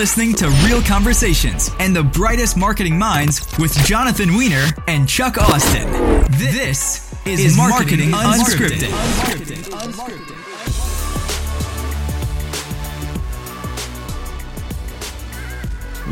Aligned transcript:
listening 0.00 0.32
to 0.32 0.48
Real 0.64 0.80
Conversations 0.80 1.68
and 1.78 1.94
the 1.94 2.02
brightest 2.02 2.56
marketing 2.56 2.98
minds 2.98 3.46
with 3.58 3.74
Jonathan 3.84 4.34
Weiner 4.34 4.64
and 4.88 5.06
Chuck 5.06 5.36
Austin. 5.36 5.92
This 6.38 7.12
is, 7.26 7.44
is 7.44 7.54
Marketing, 7.54 8.08
Unscripted. 8.08 8.88
Unscripted. 8.88 9.60
Unscripted. 9.68 10.36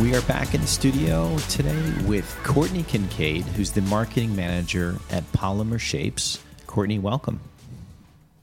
We 0.02 0.14
are 0.14 0.20
back 0.20 0.52
in 0.52 0.60
the 0.60 0.66
studio 0.66 1.38
today 1.48 1.94
with 2.04 2.38
Courtney 2.44 2.82
Kincaid, 2.82 3.44
who's 3.44 3.72
the 3.72 3.80
marketing 3.80 4.36
manager 4.36 4.98
at 5.10 5.24
Polymer 5.32 5.80
Shapes. 5.80 6.40
Courtney, 6.66 6.98
welcome. 6.98 7.40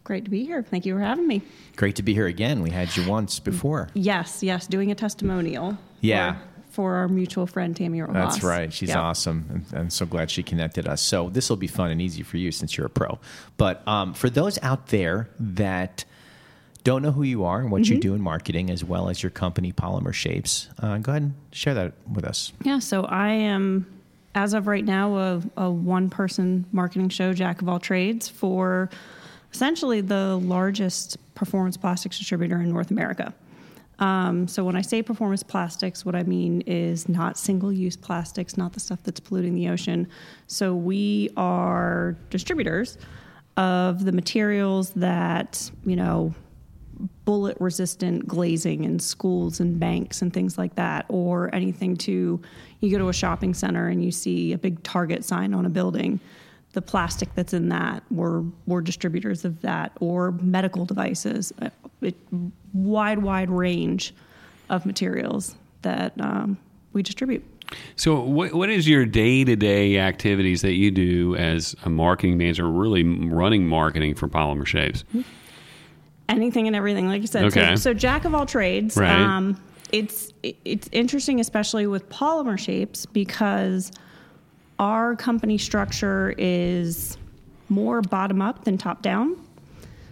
Great 0.05 0.23
to 0.23 0.31
be 0.31 0.45
here. 0.45 0.63
Thank 0.63 0.85
you 0.85 0.93
for 0.93 1.01
having 1.01 1.27
me. 1.27 1.41
Great 1.75 1.95
to 1.97 2.03
be 2.03 2.13
here 2.13 2.27
again. 2.27 2.61
We 2.61 2.69
had 2.69 2.95
you 2.95 3.09
once 3.09 3.39
before. 3.39 3.89
Yes, 3.95 4.43
yes, 4.43 4.67
doing 4.67 4.91
a 4.91 4.95
testimonial. 4.95 5.77
Yeah. 5.99 6.35
For, 6.35 6.39
for 6.69 6.95
our 6.95 7.07
mutual 7.07 7.47
friend 7.47 7.75
Tammy 7.75 8.01
Rojas. 8.01 8.13
That's 8.13 8.43
right. 8.43 8.71
She's 8.71 8.89
yep. 8.89 8.99
awesome. 8.99 9.65
I'm 9.73 9.89
so 9.89 10.05
glad 10.05 10.29
she 10.29 10.43
connected 10.43 10.87
us. 10.87 11.01
So 11.01 11.29
this 11.29 11.49
will 11.49 11.57
be 11.57 11.65
fun 11.67 11.89
and 11.89 11.99
easy 11.99 12.21
for 12.21 12.37
you 12.37 12.51
since 12.51 12.77
you're 12.77 12.85
a 12.85 12.89
pro. 12.89 13.17
But 13.57 13.85
um, 13.87 14.13
for 14.13 14.29
those 14.29 14.59
out 14.61 14.87
there 14.87 15.27
that 15.39 16.05
don't 16.83 17.01
know 17.01 17.11
who 17.11 17.23
you 17.23 17.43
are 17.43 17.59
and 17.59 17.71
what 17.71 17.81
mm-hmm. 17.81 17.95
you 17.95 17.99
do 17.99 18.13
in 18.13 18.21
marketing, 18.21 18.69
as 18.69 18.83
well 18.83 19.09
as 19.09 19.23
your 19.23 19.31
company 19.31 19.73
Polymer 19.73 20.13
Shapes, 20.13 20.69
uh, 20.83 20.99
go 20.99 21.13
ahead 21.13 21.23
and 21.23 21.33
share 21.51 21.73
that 21.73 21.93
with 22.13 22.25
us. 22.25 22.53
Yeah. 22.61 22.77
So 22.77 23.05
I 23.05 23.29
am, 23.29 23.87
as 24.35 24.53
of 24.53 24.67
right 24.67 24.85
now, 24.85 25.15
a, 25.15 25.41
a 25.57 25.71
one-person 25.71 26.65
marketing 26.71 27.09
show, 27.09 27.33
jack 27.33 27.63
of 27.63 27.69
all 27.69 27.79
trades 27.79 28.29
for 28.29 28.91
essentially 29.55 30.01
the 30.01 30.35
largest 30.43 31.17
performance 31.33 31.77
plastics 31.77 32.17
distributor 32.17 32.59
in 32.59 32.69
North 32.69 32.91
America. 32.91 33.33
Um, 33.99 34.49
so 34.49 34.65
when 34.65 34.75
I 34.75 34.81
say 34.81 35.01
performance 35.01 35.43
plastics, 35.43 36.05
what 36.05 36.13
I 36.13 36.23
mean 36.23 36.59
is 36.67 37.07
not 37.07 37.37
single-use 37.37 37.95
plastics, 37.95 38.57
not 38.57 38.73
the 38.73 38.81
stuff 38.81 38.99
that's 39.03 39.21
polluting 39.21 39.55
the 39.55 39.69
ocean. 39.69 40.09
So 40.47 40.75
we 40.75 41.29
are 41.37 42.17
distributors 42.29 42.97
of 43.55 44.03
the 44.03 44.11
materials 44.11 44.89
that 44.89 45.71
you 45.85 45.95
know 45.95 46.35
bullet 47.23 47.55
resistant 47.61 48.27
glazing 48.27 48.83
in 48.83 48.99
schools 48.99 49.61
and 49.61 49.79
banks 49.79 50.21
and 50.21 50.33
things 50.33 50.57
like 50.57 50.75
that 50.75 51.05
or 51.07 51.53
anything 51.55 51.95
to 51.95 52.41
you 52.81 52.91
go 52.91 52.97
to 52.97 53.07
a 53.07 53.13
shopping 53.13 53.53
center 53.53 53.87
and 53.87 54.03
you 54.03 54.11
see 54.11 54.51
a 54.51 54.57
big 54.57 54.83
target 54.83 55.23
sign 55.23 55.53
on 55.53 55.65
a 55.65 55.69
building 55.69 56.19
the 56.75 56.81
plastic 56.81 57.33
that's 57.33 57.53
in 57.53 57.69
that. 57.69 58.03
We're, 58.11 58.43
we're 58.67 58.81
distributors 58.81 59.45
of 59.45 59.61
that, 59.61 59.93
or 59.99 60.33
medical 60.33 60.85
devices, 60.85 61.51
a, 61.59 61.71
a 62.03 62.13
wide, 62.73 63.19
wide 63.19 63.49
range 63.49 64.13
of 64.69 64.85
materials 64.85 65.55
that 65.81 66.13
um, 66.19 66.57
we 66.93 67.01
distribute. 67.01 67.43
So, 67.95 68.19
what, 68.19 68.53
what 68.53 68.69
is 68.69 68.87
your 68.87 69.05
day 69.05 69.43
to 69.43 69.55
day 69.55 69.97
activities 69.97 70.61
that 70.61 70.73
you 70.73 70.91
do 70.91 71.35
as 71.35 71.75
a 71.83 71.89
marketing 71.89 72.37
manager, 72.37 72.69
really 72.69 73.03
running 73.03 73.65
marketing 73.65 74.13
for 74.13 74.27
Polymer 74.27 74.67
Shapes? 74.67 75.03
Anything 76.29 76.67
and 76.67 76.75
everything, 76.75 77.07
like 77.07 77.21
you 77.21 77.27
said. 77.27 77.45
Okay. 77.45 77.75
So, 77.75 77.75
so 77.75 77.93
jack 77.93 78.25
of 78.25 78.35
all 78.35 78.45
trades. 78.45 78.97
Right. 78.97 79.11
Um, 79.11 79.59
it's 79.91 80.33
it's 80.43 80.89
interesting, 80.91 81.39
especially 81.39 81.87
with 81.87 82.09
polymer 82.09 82.59
shapes, 82.59 83.05
because 83.05 83.91
our 84.79 85.15
company 85.15 85.57
structure 85.57 86.33
is 86.37 87.17
more 87.69 88.01
bottom 88.01 88.41
up 88.41 88.63
than 88.63 88.77
top 88.77 89.01
down. 89.01 89.37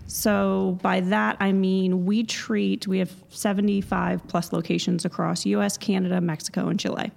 So, 0.08 0.78
by 0.82 1.00
that, 1.02 1.38
I 1.40 1.52
mean 1.54 2.06
we 2.06 2.24
treat, 2.24 2.88
we 2.88 3.00
have 3.00 3.12
75 3.30 4.28
plus 4.28 4.54
locations 4.54 5.06
across 5.06 5.46
US, 5.46 5.78
Canada, 5.78 6.22
Mexico, 6.22 6.68
and 6.68 6.80
Chile. 6.80 7.12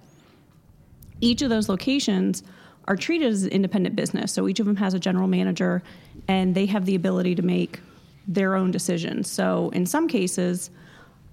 Each 1.19 1.41
of 1.41 1.49
those 1.49 1.69
locations 1.69 2.43
are 2.87 2.95
treated 2.95 3.27
as 3.27 3.43
an 3.43 3.49
independent 3.49 3.95
business. 3.95 4.31
So, 4.31 4.47
each 4.47 4.59
of 4.59 4.65
them 4.65 4.77
has 4.77 4.93
a 4.93 4.99
general 4.99 5.27
manager 5.27 5.83
and 6.27 6.55
they 6.55 6.65
have 6.67 6.85
the 6.85 6.95
ability 6.95 7.35
to 7.35 7.41
make 7.41 7.79
their 8.27 8.55
own 8.55 8.71
decisions. 8.71 9.29
So, 9.29 9.69
in 9.69 9.85
some 9.85 10.07
cases, 10.07 10.69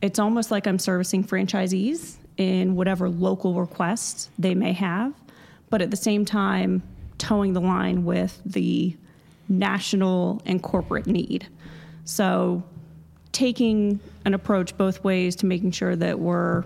it's 0.02 0.18
almost 0.18 0.50
like 0.50 0.66
I'm 0.66 0.78
servicing 0.78 1.24
franchisees 1.24 2.16
in 2.36 2.74
whatever 2.74 3.08
local 3.08 3.54
requests 3.54 4.28
they 4.38 4.54
may 4.54 4.72
have 4.72 5.14
but 5.74 5.82
at 5.82 5.90
the 5.90 5.96
same 5.96 6.24
time, 6.24 6.84
toeing 7.18 7.52
the 7.52 7.60
line 7.60 8.04
with 8.04 8.40
the 8.46 8.96
national 9.48 10.40
and 10.46 10.62
corporate 10.62 11.08
need. 11.08 11.48
So, 12.04 12.62
taking 13.32 13.98
an 14.24 14.34
approach 14.34 14.76
both 14.76 15.02
ways 15.02 15.34
to 15.34 15.46
making 15.46 15.72
sure 15.72 15.96
that 15.96 16.20
we're 16.20 16.62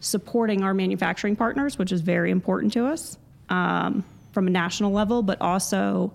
supporting 0.00 0.64
our 0.64 0.74
manufacturing 0.74 1.36
partners, 1.36 1.78
which 1.78 1.92
is 1.92 2.00
very 2.00 2.32
important 2.32 2.72
to 2.72 2.86
us 2.86 3.16
um, 3.50 4.04
from 4.32 4.48
a 4.48 4.50
national 4.50 4.90
level, 4.90 5.22
but 5.22 5.40
also 5.40 6.12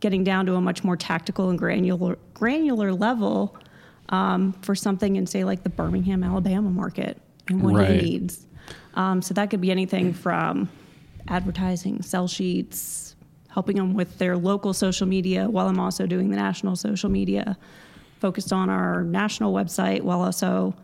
getting 0.00 0.24
down 0.24 0.46
to 0.46 0.56
a 0.56 0.60
much 0.60 0.82
more 0.82 0.96
tactical 0.96 1.50
and 1.50 1.58
granular 1.60 2.18
granular 2.34 2.92
level 2.92 3.56
um, 4.08 4.54
for 4.54 4.74
something 4.74 5.14
in 5.14 5.28
say 5.28 5.44
like 5.44 5.62
the 5.62 5.70
Birmingham, 5.70 6.24
Alabama 6.24 6.68
market 6.68 7.16
and 7.46 7.62
what 7.62 7.74
right. 7.74 7.90
it 7.90 8.02
needs. 8.02 8.44
Um, 8.94 9.22
so 9.22 9.34
that 9.34 9.50
could 9.50 9.60
be 9.60 9.70
anything 9.70 10.14
from 10.14 10.68
advertising, 11.28 12.02
sell 12.02 12.28
sheets, 12.28 13.16
helping 13.48 13.76
them 13.76 13.94
with 13.94 14.18
their 14.18 14.36
local 14.36 14.72
social 14.72 15.06
media 15.06 15.48
while 15.48 15.68
I'm 15.68 15.78
also 15.78 16.06
doing 16.06 16.30
the 16.30 16.36
national 16.36 16.76
social 16.76 17.08
media, 17.08 17.56
focused 18.18 18.52
on 18.52 18.68
our 18.68 19.02
national 19.02 19.52
website 19.52 20.02
while 20.02 20.22
also 20.22 20.74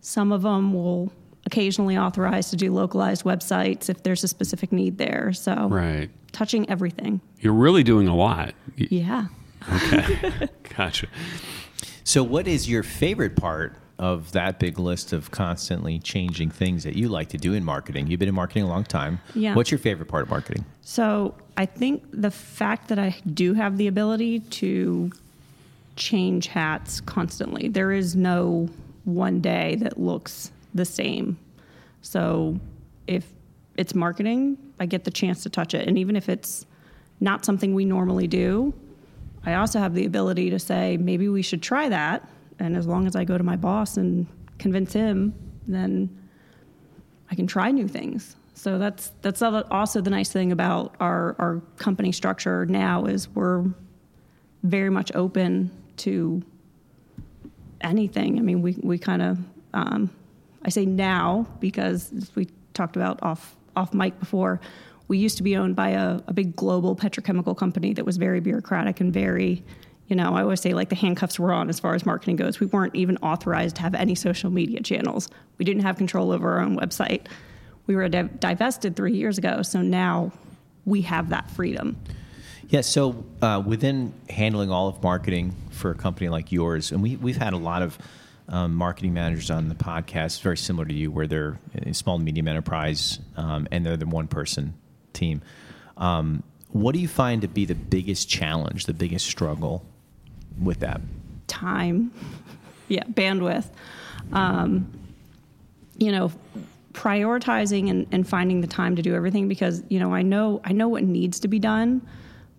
some 0.00 0.32
of 0.32 0.42
them 0.42 0.72
will 0.72 1.12
occasionally 1.46 1.96
authorize 1.96 2.50
to 2.50 2.56
do 2.56 2.72
localized 2.72 3.24
websites 3.24 3.88
if 3.88 4.02
there's 4.02 4.22
a 4.22 4.28
specific 4.28 4.72
need 4.72 4.98
there. 4.98 5.32
So 5.32 5.68
right. 5.68 6.10
touching 6.30 6.68
everything. 6.70 7.20
You're 7.40 7.52
really 7.52 7.82
doing 7.82 8.08
a 8.08 8.14
lot. 8.14 8.54
Yeah. 8.76 9.26
Okay. 9.72 10.48
gotcha. 10.76 11.08
So 12.04 12.22
what 12.22 12.46
is 12.46 12.68
your 12.68 12.82
favorite 12.82 13.36
part 13.36 13.76
of 13.98 14.32
that 14.32 14.58
big 14.58 14.78
list 14.78 15.12
of 15.12 15.30
constantly 15.30 15.98
changing 15.98 16.50
things 16.50 16.82
that 16.84 16.96
you 16.96 17.08
like 17.08 17.28
to 17.28 17.38
do 17.38 17.54
in 17.54 17.64
marketing. 17.64 18.06
You've 18.06 18.20
been 18.20 18.28
in 18.28 18.34
marketing 18.34 18.64
a 18.64 18.68
long 18.68 18.84
time. 18.84 19.20
Yeah. 19.34 19.54
What's 19.54 19.70
your 19.70 19.78
favorite 19.78 20.06
part 20.06 20.24
of 20.24 20.30
marketing? 20.30 20.64
So 20.80 21.34
I 21.56 21.66
think 21.66 22.02
the 22.12 22.30
fact 22.30 22.88
that 22.88 22.98
I 22.98 23.14
do 23.32 23.54
have 23.54 23.76
the 23.76 23.86
ability 23.86 24.40
to 24.40 25.12
change 25.96 26.48
hats 26.48 27.00
constantly. 27.00 27.68
There 27.68 27.92
is 27.92 28.16
no 28.16 28.68
one 29.04 29.40
day 29.40 29.76
that 29.76 30.00
looks 30.00 30.50
the 30.74 30.84
same. 30.84 31.38
So 32.00 32.58
if 33.06 33.26
it's 33.76 33.94
marketing, 33.94 34.56
I 34.80 34.86
get 34.86 35.04
the 35.04 35.10
chance 35.10 35.42
to 35.44 35.50
touch 35.50 35.74
it. 35.74 35.86
And 35.86 35.98
even 35.98 36.16
if 36.16 36.28
it's 36.28 36.66
not 37.20 37.44
something 37.44 37.74
we 37.74 37.84
normally 37.84 38.26
do, 38.26 38.74
I 39.44 39.54
also 39.54 39.78
have 39.78 39.94
the 39.94 40.06
ability 40.06 40.50
to 40.50 40.58
say, 40.58 40.96
maybe 40.96 41.28
we 41.28 41.42
should 41.42 41.62
try 41.62 41.88
that 41.88 42.28
and 42.62 42.76
as 42.76 42.86
long 42.86 43.06
as 43.06 43.16
I 43.16 43.24
go 43.24 43.36
to 43.36 43.42
my 43.42 43.56
boss 43.56 43.96
and 43.96 44.26
convince 44.58 44.92
him, 44.92 45.34
then 45.66 46.08
I 47.30 47.34
can 47.34 47.46
try 47.46 47.72
new 47.72 47.88
things. 47.88 48.36
So 48.54 48.78
that's 48.78 49.10
that's 49.20 49.42
also 49.42 50.00
the 50.00 50.10
nice 50.10 50.30
thing 50.30 50.52
about 50.52 50.94
our 51.00 51.34
our 51.38 51.60
company 51.76 52.12
structure 52.12 52.64
now 52.66 53.06
is 53.06 53.28
we're 53.30 53.64
very 54.62 54.90
much 54.90 55.10
open 55.14 55.70
to 55.98 56.42
anything. 57.80 58.38
I 58.38 58.42
mean, 58.42 58.62
we 58.62 58.76
we 58.82 58.96
kind 58.96 59.22
of 59.22 59.38
um, 59.74 60.10
I 60.64 60.68
say 60.68 60.86
now 60.86 61.46
because 61.58 62.30
we 62.36 62.48
talked 62.74 62.94
about 62.94 63.20
off 63.22 63.56
off 63.74 63.92
mic 63.92 64.18
before. 64.20 64.60
We 65.08 65.18
used 65.18 65.36
to 65.38 65.42
be 65.42 65.56
owned 65.56 65.74
by 65.74 65.90
a, 65.90 66.20
a 66.28 66.32
big 66.32 66.54
global 66.54 66.94
petrochemical 66.94 67.56
company 67.56 67.92
that 67.94 68.06
was 68.06 68.18
very 68.18 68.38
bureaucratic 68.38 69.00
and 69.00 69.12
very 69.12 69.64
you 70.12 70.16
know, 70.16 70.34
I 70.34 70.42
always 70.42 70.60
say 70.60 70.74
like 70.74 70.90
the 70.90 70.94
handcuffs 70.94 71.38
were 71.38 71.54
on 71.54 71.70
as 71.70 71.80
far 71.80 71.94
as 71.94 72.04
marketing 72.04 72.36
goes. 72.36 72.60
We 72.60 72.66
weren't 72.66 72.94
even 72.94 73.16
authorized 73.22 73.76
to 73.76 73.82
have 73.82 73.94
any 73.94 74.14
social 74.14 74.50
media 74.50 74.82
channels. 74.82 75.30
We 75.56 75.64
didn't 75.64 75.84
have 75.84 75.96
control 75.96 76.32
over 76.32 76.52
our 76.52 76.60
own 76.60 76.76
website. 76.76 77.28
We 77.86 77.96
were 77.96 78.06
div- 78.10 78.38
divested 78.38 78.94
three 78.94 79.14
years 79.14 79.38
ago, 79.38 79.62
so 79.62 79.80
now 79.80 80.30
we 80.84 81.00
have 81.00 81.30
that 81.30 81.50
freedom. 81.50 81.96
Yeah, 82.68 82.82
so 82.82 83.24
uh, 83.40 83.62
within 83.64 84.12
handling 84.28 84.70
all 84.70 84.86
of 84.86 85.02
marketing 85.02 85.56
for 85.70 85.92
a 85.92 85.94
company 85.94 86.28
like 86.28 86.52
yours, 86.52 86.92
and 86.92 87.02
we, 87.02 87.16
we've 87.16 87.38
had 87.38 87.54
a 87.54 87.58
lot 87.58 87.80
of 87.80 87.96
um, 88.50 88.74
marketing 88.74 89.14
managers 89.14 89.50
on 89.50 89.70
the 89.70 89.74
podcast, 89.74 90.42
very 90.42 90.58
similar 90.58 90.84
to 90.84 90.92
you, 90.92 91.10
where 91.10 91.26
they're 91.26 91.58
a 91.74 91.94
small 91.94 92.16
and 92.16 92.24
medium 92.26 92.48
enterprise 92.48 93.18
um, 93.38 93.66
and 93.70 93.86
they're 93.86 93.96
the 93.96 94.04
one 94.04 94.28
person 94.28 94.74
team. 95.14 95.40
Um, 95.96 96.42
what 96.68 96.92
do 96.92 97.00
you 97.00 97.08
find 97.08 97.40
to 97.40 97.48
be 97.48 97.64
the 97.64 97.74
biggest 97.74 98.28
challenge, 98.28 98.84
the 98.84 98.92
biggest 98.92 99.24
struggle 99.24 99.86
with 100.60 100.80
that? 100.80 101.00
Time, 101.46 102.12
yeah, 102.88 103.04
bandwidth. 103.04 103.66
Um, 104.32 104.90
you 105.98 106.10
know, 106.12 106.32
prioritizing 106.92 107.90
and, 107.90 108.06
and 108.12 108.28
finding 108.28 108.60
the 108.60 108.66
time 108.66 108.96
to 108.96 109.02
do 109.02 109.14
everything 109.14 109.48
because 109.48 109.82
you 109.88 109.98
know 109.98 110.12
I 110.12 110.22
know 110.22 110.60
I 110.64 110.72
know 110.72 110.88
what 110.88 111.02
needs 111.02 111.40
to 111.40 111.48
be 111.48 111.58
done, 111.58 112.06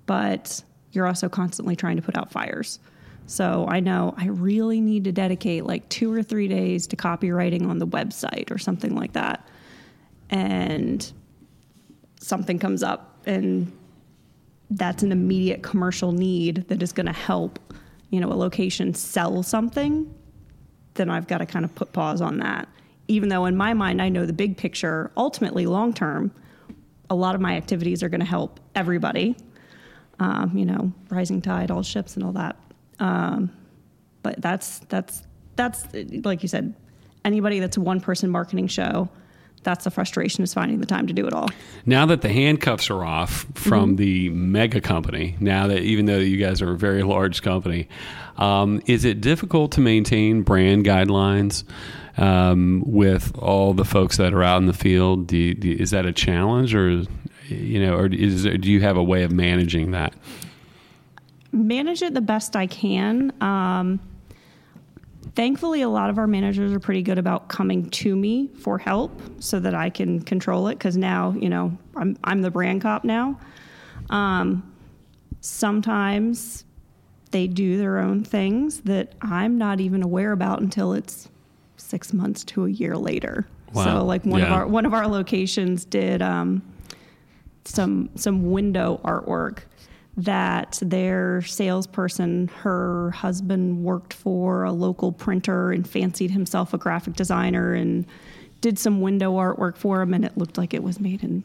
but 0.05 0.63
you're 0.91 1.07
also 1.07 1.29
constantly 1.29 1.75
trying 1.75 1.95
to 1.95 2.01
put 2.01 2.17
out 2.17 2.31
fires. 2.31 2.79
So 3.25 3.65
I 3.69 3.79
know 3.79 4.13
I 4.17 4.27
really 4.27 4.81
need 4.81 5.05
to 5.05 5.11
dedicate 5.11 5.65
like 5.65 5.87
two 5.89 6.11
or 6.11 6.21
three 6.21 6.47
days 6.47 6.87
to 6.87 6.95
copywriting 6.95 7.67
on 7.67 7.79
the 7.79 7.87
website 7.87 8.51
or 8.51 8.57
something 8.57 8.95
like 8.95 9.13
that. 9.13 9.47
And 10.29 11.11
something 12.19 12.59
comes 12.59 12.83
up 12.83 13.21
and 13.25 13.71
that's 14.71 15.03
an 15.03 15.11
immediate 15.11 15.61
commercial 15.61 16.11
need 16.11 16.67
that 16.67 16.81
is 16.81 16.91
going 16.91 17.05
to 17.05 17.13
help, 17.13 17.59
you 18.13 18.19
know, 18.19 18.31
a 18.31 18.37
location 18.37 18.93
sell 18.93 19.41
something, 19.41 20.13
then 20.93 21.09
I've 21.09 21.25
got 21.25 21.39
to 21.39 21.47
kind 21.47 21.65
of 21.65 21.73
put 21.73 21.93
pause 21.93 22.21
on 22.21 22.37
that. 22.37 22.69
Even 23.07 23.27
though 23.27 23.45
in 23.45 23.57
my 23.57 23.73
mind 23.73 24.03
I 24.03 24.09
know 24.09 24.27
the 24.27 24.33
big 24.33 24.55
picture, 24.55 25.09
ultimately 25.17 25.65
long 25.65 25.93
term, 25.93 26.31
a 27.09 27.15
lot 27.15 27.33
of 27.33 27.41
my 27.41 27.57
activities 27.57 28.03
are 28.03 28.09
going 28.09 28.19
to 28.19 28.25
help 28.27 28.59
everybody. 28.75 29.35
Um, 30.19 30.55
you 30.55 30.63
know, 30.63 30.93
rising 31.09 31.41
tide, 31.41 31.71
all 31.71 31.81
ships, 31.81 32.15
and 32.15 32.23
all 32.23 32.33
that. 32.33 32.55
Um, 32.99 33.51
but 34.21 34.39
that's 34.39 34.77
that's 34.89 35.23
that's 35.55 35.83
like 36.23 36.43
you 36.43 36.47
said, 36.47 36.75
anybody 37.25 37.59
that's 37.59 37.77
a 37.77 37.81
one 37.81 37.99
person 37.99 38.29
marketing 38.29 38.67
show 38.67 39.09
that's 39.63 39.83
the 39.83 39.91
frustration 39.91 40.43
is 40.43 40.53
finding 40.53 40.79
the 40.79 40.85
time 40.85 41.07
to 41.07 41.13
do 41.13 41.25
it 41.27 41.33
all. 41.33 41.49
Now 41.85 42.05
that 42.07 42.21
the 42.21 42.29
handcuffs 42.29 42.89
are 42.89 43.03
off 43.03 43.45
from 43.55 43.89
mm-hmm. 43.89 43.95
the 43.97 44.29
mega 44.29 44.81
company, 44.81 45.35
now 45.39 45.67
that 45.67 45.79
even 45.79 46.05
though 46.05 46.17
you 46.17 46.37
guys 46.37 46.61
are 46.61 46.71
a 46.71 46.77
very 46.77 47.03
large 47.13 47.41
company, 47.41 47.87
um, 48.37 48.81
is 48.85 49.05
it 49.05 49.21
difficult 49.21 49.71
to 49.73 49.81
maintain 49.81 50.41
brand 50.41 50.85
guidelines 50.85 51.63
um, 52.17 52.83
with 52.85 53.35
all 53.37 53.73
the 53.73 53.85
folks 53.85 54.17
that 54.17 54.33
are 54.33 54.43
out 54.43 54.57
in 54.57 54.67
the 54.67 54.73
field? 54.73 55.27
Do 55.27 55.37
you, 55.37 55.53
do 55.53 55.71
is 55.71 55.91
that 55.91 56.05
a 56.05 56.13
challenge, 56.13 56.73
or 56.73 57.03
you 57.47 57.79
know, 57.79 57.95
or 57.95 58.07
is 58.07 58.43
do 58.43 58.71
you 58.71 58.81
have 58.81 58.97
a 58.97 59.03
way 59.03 59.23
of 59.23 59.31
managing 59.31 59.91
that? 59.91 60.13
Manage 61.51 62.01
it 62.01 62.15
the 62.15 62.21
best 62.21 62.55
I 62.55 62.65
can. 62.65 63.31
Um, 63.41 63.99
Thankfully, 65.35 65.81
a 65.81 65.89
lot 65.89 66.11
of 66.11 66.19
our 66.19 66.27
managers 66.27 66.71
are 66.71 66.79
pretty 66.79 67.01
good 67.01 67.17
about 67.17 67.47
coming 67.47 67.89
to 67.89 68.15
me 68.15 68.49
for 68.59 68.77
help 68.77 69.19
so 69.39 69.59
that 69.59 69.73
I 69.73 69.89
can 69.89 70.21
control 70.21 70.67
it 70.67 70.75
because 70.75 70.95
now, 70.95 71.31
you 71.31 71.49
know, 71.49 71.75
I'm, 71.95 72.17
I'm 72.23 72.43
the 72.43 72.51
brand 72.51 72.83
cop 72.83 73.03
now. 73.03 73.39
Um, 74.11 74.71
sometimes 75.41 76.65
they 77.31 77.47
do 77.47 77.77
their 77.77 77.97
own 77.97 78.23
things 78.23 78.81
that 78.81 79.13
I'm 79.21 79.57
not 79.57 79.81
even 79.81 80.03
aware 80.03 80.33
about 80.33 80.61
until 80.61 80.93
it's 80.93 81.29
six 81.77 82.13
months 82.13 82.43
to 82.45 82.65
a 82.65 82.69
year 82.69 82.95
later. 82.95 83.47
Wow. 83.73 83.85
So, 83.85 84.05
like 84.05 84.23
one 84.25 84.41
yeah. 84.41 84.47
of 84.47 84.53
our 84.53 84.67
one 84.67 84.85
of 84.85 84.93
our 84.93 85.07
locations 85.07 85.83
did 85.83 86.21
um, 86.21 86.61
some 87.65 88.09
some 88.15 88.51
window 88.51 89.01
artwork 89.03 89.63
that 90.15 90.79
their 90.81 91.41
salesperson, 91.41 92.47
her 92.49 93.11
husband 93.11 93.83
worked 93.83 94.13
for 94.13 94.63
a 94.63 94.71
local 94.71 95.11
printer 95.11 95.71
and 95.71 95.87
fancied 95.89 96.31
himself 96.31 96.73
a 96.73 96.77
graphic 96.77 97.15
designer 97.15 97.73
and 97.73 98.05
did 98.61 98.77
some 98.77 99.01
window 99.01 99.33
artwork 99.33 99.75
for 99.75 100.01
him, 100.01 100.13
and 100.13 100.23
it 100.23 100.37
looked 100.37 100.57
like 100.57 100.73
it 100.73 100.83
was 100.83 100.99
made 100.99 101.23
in 101.23 101.43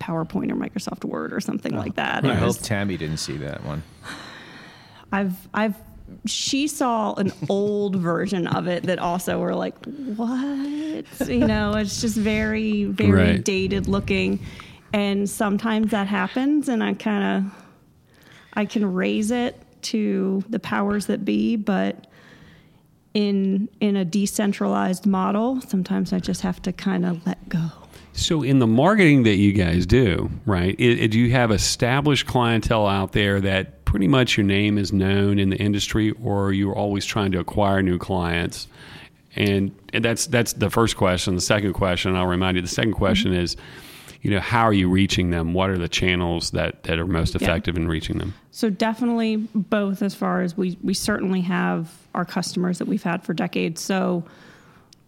PowerPoint 0.00 0.50
or 0.50 0.56
Microsoft 0.56 1.04
Word 1.04 1.32
or 1.32 1.40
something 1.40 1.74
oh, 1.74 1.78
like 1.78 1.96
that. 1.96 2.24
I 2.24 2.34
hope 2.34 2.58
Tammy 2.58 2.96
didn't 2.96 3.18
see 3.18 3.36
that 3.38 3.64
one. 3.64 3.82
I've 5.12 5.48
I've 5.52 5.76
she 6.24 6.68
saw 6.68 7.14
an 7.14 7.32
old 7.48 7.96
version 7.96 8.46
of 8.46 8.68
it 8.68 8.84
that 8.84 8.98
also 8.98 9.40
were 9.40 9.54
like, 9.54 9.74
what? 9.84 11.04
You 11.28 11.46
know, 11.46 11.74
it's 11.74 12.00
just 12.00 12.16
very, 12.16 12.84
very 12.84 13.32
right. 13.32 13.44
dated 13.44 13.88
looking. 13.88 14.40
And 14.92 15.28
sometimes 15.28 15.90
that 15.90 16.06
happens, 16.06 16.68
and 16.68 16.82
I 16.82 16.94
kind 16.94 17.44
of 17.44 17.65
I 18.56 18.64
can 18.64 18.92
raise 18.92 19.30
it 19.30 19.60
to 19.82 20.42
the 20.48 20.58
powers 20.58 21.06
that 21.06 21.24
be, 21.24 21.56
but 21.56 22.06
in 23.14 23.68
in 23.80 23.96
a 23.96 24.04
decentralized 24.04 25.06
model, 25.06 25.60
sometimes 25.62 26.12
I 26.12 26.18
just 26.18 26.40
have 26.42 26.60
to 26.62 26.72
kind 26.72 27.06
of 27.06 27.24
let 27.26 27.48
go. 27.48 27.70
So, 28.16 28.42
in 28.42 28.60
the 28.60 28.66
marketing 28.66 29.24
that 29.24 29.36
you 29.36 29.52
guys 29.52 29.84
do, 29.84 30.30
right? 30.46 30.74
It, 30.78 31.00
it, 31.00 31.10
do 31.10 31.18
you 31.18 31.32
have 31.32 31.50
established 31.50 32.26
clientele 32.26 32.86
out 32.86 33.12
there 33.12 33.42
that 33.42 33.84
pretty 33.84 34.08
much 34.08 34.38
your 34.38 34.46
name 34.46 34.78
is 34.78 34.90
known 34.90 35.38
in 35.38 35.50
the 35.50 35.56
industry, 35.56 36.12
or 36.22 36.52
you're 36.52 36.74
always 36.74 37.04
trying 37.04 37.32
to 37.32 37.38
acquire 37.38 37.82
new 37.82 37.98
clients? 37.98 38.68
And, 39.34 39.74
and 39.92 40.02
that's 40.02 40.26
that's 40.26 40.54
the 40.54 40.70
first 40.70 40.96
question. 40.96 41.34
The 41.34 41.42
second 41.42 41.74
question, 41.74 42.16
I'll 42.16 42.26
remind 42.26 42.56
you. 42.56 42.62
The 42.62 42.68
second 42.68 42.94
question 42.94 43.32
mm-hmm. 43.32 43.40
is 43.40 43.56
you 44.26 44.32
know, 44.32 44.40
how 44.40 44.64
are 44.64 44.72
you 44.72 44.88
reaching 44.88 45.30
them? 45.30 45.54
What 45.54 45.70
are 45.70 45.78
the 45.78 45.88
channels 45.88 46.50
that, 46.50 46.82
that 46.82 46.98
are 46.98 47.06
most 47.06 47.36
effective 47.36 47.76
yeah. 47.76 47.82
in 47.82 47.88
reaching 47.88 48.18
them? 48.18 48.34
So 48.50 48.70
definitely 48.70 49.36
both 49.36 50.02
as 50.02 50.16
far 50.16 50.42
as 50.42 50.56
we, 50.56 50.76
we 50.82 50.94
certainly 50.94 51.42
have 51.42 51.92
our 52.12 52.24
customers 52.24 52.78
that 52.78 52.88
we've 52.88 53.04
had 53.04 53.22
for 53.22 53.34
decades. 53.34 53.80
So 53.80 54.24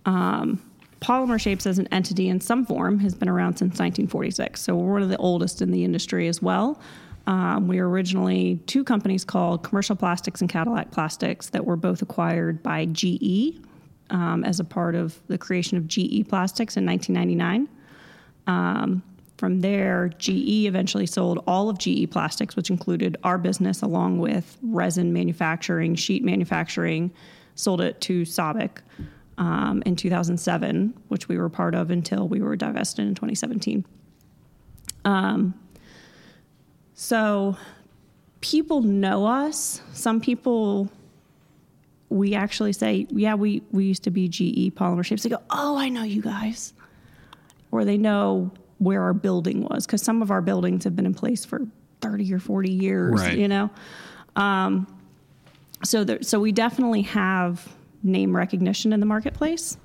um, 0.06 0.62
Polymer 1.00 1.40
Shapes 1.40 1.66
as 1.66 1.80
an 1.80 1.88
entity 1.90 2.28
in 2.28 2.40
some 2.40 2.64
form 2.64 3.00
has 3.00 3.16
been 3.16 3.28
around 3.28 3.56
since 3.56 3.80
1946. 3.80 4.60
So 4.60 4.76
we're 4.76 4.92
one 4.92 5.02
of 5.02 5.08
the 5.08 5.16
oldest 5.16 5.62
in 5.62 5.72
the 5.72 5.82
industry 5.82 6.28
as 6.28 6.40
well. 6.40 6.80
Um, 7.26 7.66
we 7.66 7.80
were 7.80 7.90
originally 7.90 8.60
two 8.68 8.84
companies 8.84 9.24
called 9.24 9.64
Commercial 9.64 9.96
Plastics 9.96 10.40
and 10.40 10.48
Cadillac 10.48 10.92
Plastics 10.92 11.50
that 11.50 11.64
were 11.64 11.74
both 11.74 12.02
acquired 12.02 12.62
by 12.62 12.84
GE 12.84 13.56
um, 14.10 14.44
as 14.44 14.60
a 14.60 14.64
part 14.64 14.94
of 14.94 15.18
the 15.26 15.38
creation 15.38 15.76
of 15.76 15.88
GE 15.88 16.28
Plastics 16.28 16.76
in 16.76 16.86
1999. 16.86 17.68
Um, 18.48 19.02
from 19.36 19.60
there, 19.60 20.08
GE 20.18 20.66
eventually 20.66 21.06
sold 21.06 21.44
all 21.46 21.70
of 21.70 21.78
GE 21.78 22.10
Plastics, 22.10 22.56
which 22.56 22.70
included 22.70 23.16
our 23.22 23.38
business 23.38 23.82
along 23.82 24.18
with 24.18 24.58
resin 24.62 25.12
manufacturing, 25.12 25.94
sheet 25.94 26.24
manufacturing, 26.24 27.12
sold 27.54 27.80
it 27.80 28.00
to 28.00 28.22
SABIC 28.22 28.78
um, 29.38 29.82
in 29.86 29.94
2007, 29.94 30.92
which 31.06 31.28
we 31.28 31.38
were 31.38 31.48
part 31.48 31.76
of 31.76 31.92
until 31.92 32.26
we 32.26 32.40
were 32.40 32.56
divested 32.56 33.06
in 33.06 33.14
2017. 33.14 33.84
Um, 35.04 35.54
so 36.94 37.56
people 38.40 38.82
know 38.82 39.24
us. 39.24 39.80
Some 39.92 40.20
people, 40.20 40.88
we 42.08 42.34
actually 42.34 42.72
say, 42.72 43.06
yeah, 43.10 43.36
we, 43.36 43.62
we 43.70 43.84
used 43.84 44.02
to 44.02 44.10
be 44.10 44.28
GE 44.28 44.74
Polymer 44.74 45.04
Shapes. 45.04 45.22
They 45.22 45.28
go, 45.28 45.42
oh, 45.50 45.78
I 45.78 45.88
know 45.88 46.02
you 46.02 46.22
guys. 46.22 46.74
Or 47.70 47.84
they 47.84 47.98
know 47.98 48.50
where 48.78 49.02
our 49.02 49.12
building 49.12 49.62
was 49.62 49.86
because 49.86 50.02
some 50.02 50.22
of 50.22 50.30
our 50.30 50.40
buildings 50.40 50.84
have 50.84 50.96
been 50.96 51.06
in 51.06 51.14
place 51.14 51.44
for 51.44 51.66
30 52.00 52.32
or 52.32 52.38
40 52.38 52.70
years, 52.70 53.20
right. 53.20 53.36
you 53.36 53.48
know? 53.48 53.70
Um, 54.36 54.86
so, 55.84 56.04
there, 56.04 56.22
so 56.22 56.40
we 56.40 56.52
definitely 56.52 57.02
have 57.02 57.68
name 58.02 58.34
recognition 58.34 58.92
in 58.92 59.00
the 59.00 59.06
marketplace. 59.06 59.76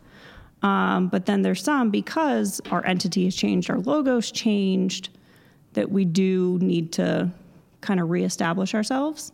Um, 0.61 1.07
but 1.09 1.25
then 1.25 1.41
there's 1.41 1.61
some 1.61 1.89
because 1.89 2.61
our 2.71 2.85
entity 2.85 3.25
has 3.25 3.35
changed, 3.35 3.69
our 3.69 3.79
logo's 3.79 4.31
changed, 4.31 5.09
that 5.73 5.91
we 5.91 6.05
do 6.05 6.57
need 6.61 6.91
to 6.93 7.29
kind 7.81 7.99
of 7.99 8.09
reestablish 8.09 8.73
ourselves. 8.73 9.31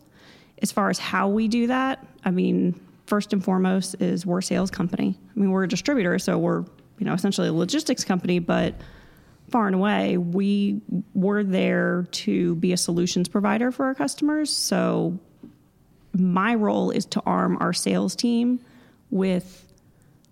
As 0.62 0.72
far 0.72 0.90
as 0.90 0.98
how 0.98 1.28
we 1.28 1.48
do 1.48 1.68
that, 1.68 2.04
I 2.24 2.30
mean, 2.30 2.78
first 3.06 3.32
and 3.32 3.42
foremost 3.42 3.96
is 4.00 4.26
we're 4.26 4.38
a 4.38 4.42
sales 4.42 4.70
company. 4.70 5.16
I 5.34 5.38
mean, 5.38 5.50
we're 5.50 5.64
a 5.64 5.68
distributor, 5.68 6.18
so 6.18 6.36
we're 6.36 6.64
you 7.00 7.06
know 7.06 7.14
essentially 7.14 7.48
a 7.48 7.52
logistics 7.52 8.04
company, 8.04 8.38
but 8.38 8.74
far 9.50 9.66
and 9.66 9.74
away, 9.74 10.16
we 10.16 10.80
were 11.14 11.42
there 11.42 12.06
to 12.12 12.54
be 12.56 12.72
a 12.72 12.76
solutions 12.76 13.28
provider 13.28 13.72
for 13.72 13.86
our 13.86 13.94
customers. 13.94 14.52
So 14.52 15.18
my 16.12 16.54
role 16.54 16.90
is 16.90 17.04
to 17.06 17.22
arm 17.26 17.58
our 17.60 17.72
sales 17.72 18.14
team 18.14 18.60
with 19.10 19.66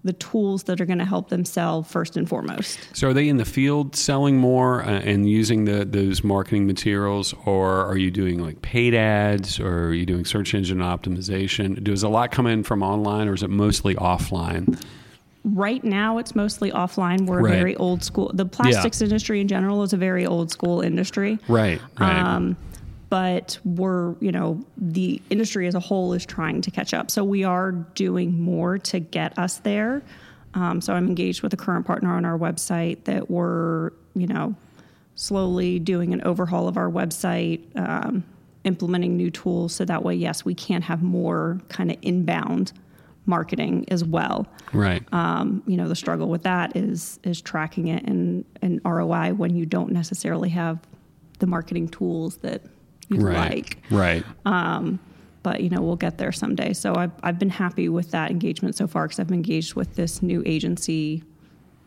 the 0.05 0.13
tools 0.15 0.63
that 0.65 0.81
are 0.81 0.87
going 0.87 1.01
to 1.01 1.05
help 1.05 1.29
them 1.29 1.45
sell 1.45 1.83
first 1.83 2.17
and 2.17 2.29
foremost. 2.29 2.79
So, 2.95 3.09
are 3.09 3.13
they 3.13 3.29
in 3.29 3.37
the 3.37 3.45
field 3.45 3.97
selling 3.97 4.37
more 4.39 4.83
uh, 4.83 5.01
and 5.01 5.29
using 5.29 5.65
the, 5.65 5.85
those 5.85 6.23
marketing 6.23 6.67
materials, 6.67 7.35
or 7.45 7.85
are 7.85 7.97
you 7.97 8.11
doing 8.13 8.39
like 8.39 8.63
paid 8.63 8.95
ads, 8.95 9.59
or 9.59 9.87
are 9.87 9.93
you 9.93 10.07
doing 10.07 10.25
search 10.25 10.55
engine 10.55 10.79
optimization? 10.79 11.83
Does 11.83 12.05
a 12.05 12.09
lot 12.09 12.31
come 12.31 12.47
in 12.47 12.63
from 12.63 12.83
online, 12.83 13.27
or 13.27 13.35
is 13.35 13.43
it 13.43 13.51
mostly 13.51 13.97
offline? 13.97 14.81
Right 15.45 15.83
now 15.85 16.19
it's 16.19 16.35
mostly 16.35 16.71
offline. 16.71 17.27
We're 17.27 17.43
right. 17.43 17.55
very 17.55 17.77
old 17.77 18.03
school. 18.03 18.31
The 18.35 18.45
plastics 18.45 19.01
yeah. 19.01 19.07
industry 19.07 19.41
in 19.41 19.49
general 19.49 19.83
is 19.83 19.93
a 19.93 19.97
very 19.97 20.27
old 20.27 20.51
school 20.51 20.81
industry. 20.81 21.39
Right. 21.49 21.81
Right. 21.99 22.19
Um, 22.19 22.57
but 23.11 23.59
we're, 23.65 24.15
you 24.21 24.33
know, 24.33 24.63
the 24.77 25.23
industry 25.31 25.67
as 25.67 25.75
a 25.75 25.81
whole 25.81 26.13
is 26.13 26.27
trying 26.27 26.61
to 26.63 26.71
catch 26.71 26.93
up. 26.93 27.11
So 27.11 27.25
we 27.25 27.43
are 27.45 27.73
doing 27.73 28.39
more 28.39 28.79
to 28.79 29.01
get 29.01 29.39
us 29.39 29.59
there. 29.59 30.03
Um, 30.55 30.81
so 30.81 30.93
I'm 30.93 31.07
engaged 31.07 31.43
with 31.43 31.53
a 31.55 31.57
current 31.57 31.87
partner 31.87 32.15
on 32.15 32.25
our 32.25 32.39
website 32.39 33.05
that 33.05 33.31
we're, 33.31 33.93
you 34.15 34.27
know, 34.27 34.55
slowly 35.15 35.79
doing 35.79 36.13
an 36.13 36.23
overhaul 36.23 36.69
of 36.69 36.77
our 36.77 36.91
website, 36.91 37.61
um, 37.77 38.25
implementing 38.65 39.17
new 39.17 39.31
tools 39.31 39.75
so 39.75 39.85
that 39.85 40.03
way, 40.03 40.15
yes, 40.15 40.45
we 40.45 40.55
can 40.55 40.83
have 40.83 41.03
more 41.03 41.59
kind 41.69 41.91
of 41.91 41.97
inbound 42.03 42.73
marketing 43.29 43.85
as 43.89 44.03
well. 44.05 44.47
Right. 44.73 45.03
Um, 45.13 45.63
you 45.67 45.77
know, 45.77 45.89
the 45.89 45.95
struggle 45.95 46.29
with 46.29 46.43
that 46.43 46.77
is 46.77 47.21
is 47.23 47.41
tracking 47.41 47.89
it 47.89 48.05
and 48.05 48.45
and 48.63 48.81
ROI 48.85 49.35
when 49.35 49.55
you 49.55 49.67
don't 49.67 49.93
necessarily 49.93 50.49
have 50.49 50.81
the 51.39 51.47
marketing 51.47 51.89
tools 51.89 52.39
that 52.39 52.63
you 53.09 53.21
right. 53.21 53.51
like. 53.51 53.79
Right. 53.91 54.25
Um, 54.45 54.99
but 55.43 55.63
you 55.63 55.71
know 55.71 55.81
we'll 55.81 55.97
get 55.97 56.19
there 56.19 56.33
someday. 56.33 56.73
So 56.73 56.95
I've 56.97 57.13
I've 57.23 57.39
been 57.39 57.51
happy 57.51 57.89
with 57.89 58.11
that 58.11 58.31
engagement 58.31 58.75
so 58.75 58.87
far 58.87 59.07
because 59.07 59.21
I've 59.21 59.29
been 59.29 59.37
engaged 59.37 59.75
with 59.75 59.95
this 59.95 60.23
new 60.23 60.43
agency 60.45 61.23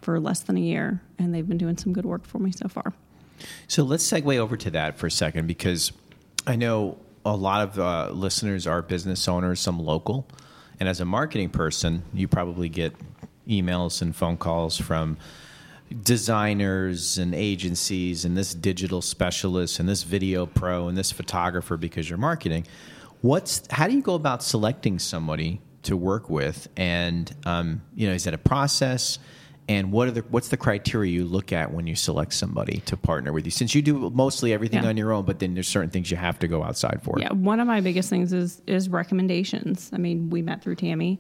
for 0.02 0.20
less 0.20 0.42
than 0.42 0.58
a 0.58 0.62
year, 0.62 1.02
and 1.20 1.34
they've 1.34 1.48
been 1.48 1.58
doing 1.58 1.78
some 1.78 1.94
good 1.94 2.06
work 2.06 2.26
for 2.26 2.40
me 2.40 2.52
so 2.52 2.68
far. 2.68 2.94
So 3.68 3.84
let's 3.84 4.10
segue 4.10 4.38
over 4.38 4.56
to 4.58 4.72
that 4.72 4.98
for 4.98 5.08
a 5.08 5.12
second 5.12 5.48
because 5.48 5.92
I 6.48 6.56
know 6.56 6.98
a 7.26 7.36
lot 7.36 7.68
of 7.68 7.80
uh, 7.80 8.12
listeners 8.12 8.66
are 8.68 8.82
business 8.82 9.28
owners, 9.28 9.60
some 9.60 9.80
local, 9.80 10.28
and 10.82 10.90
as 10.90 11.00
a 11.00 11.06
marketing 11.06 11.50
person, 11.50 12.02
you 12.12 12.28
probably 12.28 12.68
get 12.68 12.96
emails 13.48 14.02
and 14.02 14.16
phone 14.16 14.36
calls 14.36 14.80
from 14.80 15.16
designers 16.02 17.20
and 17.20 17.36
agencies 17.36 18.26
and 18.26 18.36
this 18.36 18.56
digital 18.56 19.00
specialist 19.00 19.80
and 19.80 19.88
this 19.88 20.02
video 20.02 20.48
pro 20.48 20.88
and 20.88 20.98
this 20.98 21.12
photographer 21.12 21.78
because 21.78 22.10
you're 22.10 22.18
marketing. 22.18 22.66
What's 23.22 23.62
how 23.70 23.88
do 23.88 23.94
you 23.94 24.02
go 24.02 24.16
about 24.16 24.42
selecting 24.42 24.98
somebody 24.98 25.62
to 25.84 25.96
work 25.96 26.32
with? 26.32 26.68
And 26.76 27.32
um, 27.46 27.84
you 27.94 28.08
know, 28.08 28.16
is 28.16 28.24
that 28.24 28.34
a 28.34 28.40
process? 28.40 29.20
And 29.70 29.92
what 29.92 30.08
are 30.08 30.12
the 30.12 30.22
what's 30.30 30.50
the 30.50 30.58
criteria 30.58 31.12
you 31.12 31.24
look 31.24 31.54
at 31.54 31.74
when 31.74 31.88
you 31.88 31.96
select 31.96 32.34
somebody 32.34 32.80
to 32.88 32.98
partner 32.98 33.32
with 33.32 33.46
you? 33.46 33.52
Since 33.52 33.74
you 33.74 33.82
do 33.82 34.10
mostly 34.10 34.54
everything 34.54 34.84
Yeah. 34.84 34.90
on 34.90 34.98
your 34.98 35.14
own, 35.14 35.24
but 35.24 35.40
then 35.40 35.54
there's 35.54 35.68
certain 35.68 35.90
things 35.90 36.12
you 36.12 36.18
have 36.18 36.40
to 36.40 36.48
go 36.48 36.64
outside 36.64 37.02
for. 37.04 37.18
Yeah, 37.20 37.32
one 37.32 37.60
of 37.60 37.68
my 37.68 37.80
biggest 37.80 38.10
things 38.10 38.34
is 38.34 38.62
is 38.68 38.90
recommendations. 38.90 39.90
I 39.94 39.98
mean, 39.98 40.30
we 40.30 40.42
met 40.42 40.62
through 40.62 40.76
Tammy. 40.76 41.20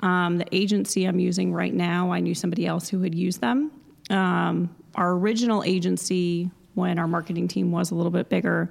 Um, 0.00 0.38
the 0.38 0.46
agency 0.52 1.04
I'm 1.04 1.20
using 1.20 1.52
right 1.52 1.72
now, 1.72 2.10
I 2.10 2.18
knew 2.18 2.34
somebody 2.34 2.66
else 2.66 2.88
who 2.88 3.02
had 3.02 3.14
used 3.14 3.40
them. 3.40 3.70
Um, 4.10 4.74
our 4.96 5.12
original 5.12 5.62
agency, 5.62 6.50
when 6.74 6.98
our 6.98 7.06
marketing 7.06 7.46
team 7.46 7.70
was 7.70 7.92
a 7.92 7.94
little 7.94 8.10
bit 8.10 8.28
bigger, 8.28 8.68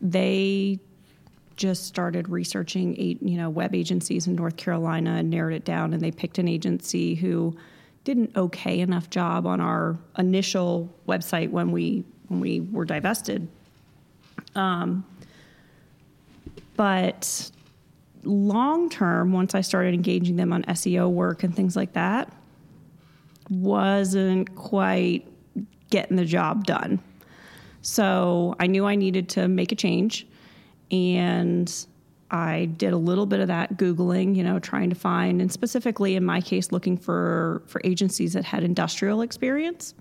they 0.00 0.78
just 1.56 1.84
started 1.84 2.30
researching 2.30 2.96
eight, 2.98 3.22
you 3.22 3.36
know, 3.36 3.50
web 3.50 3.74
agencies 3.74 4.26
in 4.26 4.34
North 4.36 4.56
Carolina 4.56 5.16
and 5.16 5.28
narrowed 5.28 5.52
it 5.52 5.66
down, 5.66 5.92
and 5.92 6.00
they 6.00 6.10
picked 6.10 6.38
an 6.38 6.48
agency 6.48 7.14
who 7.14 7.54
did 8.14 8.18
an 8.18 8.32
okay 8.34 8.80
enough 8.80 9.08
job 9.08 9.46
on 9.46 9.60
our 9.60 9.96
initial 10.18 10.92
website 11.06 11.50
when 11.50 11.70
we 11.70 12.04
when 12.26 12.40
we 12.40 12.60
were 12.60 12.84
divested. 12.84 13.46
Um, 14.56 15.04
but 16.76 17.50
long 18.24 18.88
term, 18.90 19.32
once 19.32 19.54
I 19.54 19.60
started 19.60 19.94
engaging 19.94 20.34
them 20.34 20.52
on 20.52 20.64
SEO 20.64 21.08
work 21.08 21.44
and 21.44 21.54
things 21.54 21.76
like 21.76 21.92
that, 21.92 22.32
wasn't 23.48 24.56
quite 24.56 25.28
getting 25.90 26.16
the 26.16 26.24
job 26.24 26.66
done. 26.66 27.00
So 27.82 28.56
I 28.58 28.66
knew 28.66 28.86
I 28.86 28.96
needed 28.96 29.28
to 29.30 29.46
make 29.46 29.70
a 29.70 29.76
change. 29.76 30.26
And 30.90 31.72
I 32.30 32.66
did 32.66 32.92
a 32.92 32.96
little 32.96 33.26
bit 33.26 33.40
of 33.40 33.48
that 33.48 33.76
Googling, 33.76 34.36
you 34.36 34.44
know, 34.44 34.58
trying 34.58 34.90
to 34.90 34.96
find, 34.96 35.40
and 35.40 35.50
specifically 35.50 36.14
in 36.14 36.24
my 36.24 36.40
case, 36.40 36.70
looking 36.70 36.96
for, 36.96 37.62
for 37.66 37.80
agencies 37.84 38.34
that 38.34 38.44
had 38.44 38.62
industrial 38.62 39.22
experience 39.22 39.94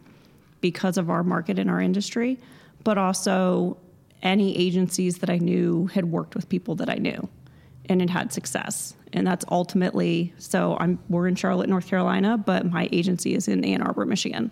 because 0.62 0.98
of 0.98 1.10
our 1.10 1.24
market 1.24 1.58
and 1.58 1.70
our 1.70 1.82
industry, 1.82 2.38
but 2.84 2.98
also 2.98 3.78
any 4.22 4.56
agencies 4.58 5.20
that 5.20 5.30
I 5.30 5.38
knew 5.38 5.88
had 5.88 6.06
worked 6.06 6.36
with 6.36 6.50
people 6.50 6.76
that 6.76 6.90
I 6.90 6.96
knew 6.96 7.28
and 7.88 8.02
had 8.02 8.10
had 8.10 8.34
success. 8.34 8.96
And 9.14 9.26
that's 9.26 9.44
ultimately 9.50 10.34
so 10.38 10.78
I'm 10.80 11.00
we're 11.10 11.28
in 11.28 11.36
Charlotte, 11.36 11.70
North 11.70 11.88
Carolina, 11.88 12.38
but 12.38 12.66
my 12.66 12.88
agency 12.92 13.34
is 13.34 13.48
in 13.48 13.64
Ann 13.64 13.82
Arbor, 13.82 14.06
Michigan, 14.06 14.52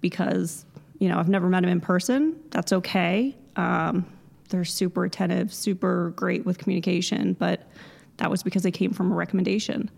because 0.00 0.64
you 0.98 1.08
know 1.08 1.18
I've 1.18 1.28
never 1.28 1.48
met 1.48 1.62
him 1.62 1.68
in 1.68 1.80
person. 1.80 2.36
That's 2.50 2.72
okay. 2.72 3.36
Um, 3.56 4.06
they're 4.48 4.64
super 4.64 5.04
attentive, 5.04 5.52
super 5.52 6.10
great 6.16 6.44
with 6.46 6.58
communication, 6.58 7.34
but 7.34 7.70
that 8.16 8.30
was 8.30 8.42
because 8.42 8.62
they 8.62 8.70
came 8.70 8.92
from 8.92 9.12
a 9.12 9.14
recommendation 9.14 9.90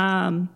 um, 0.00 0.48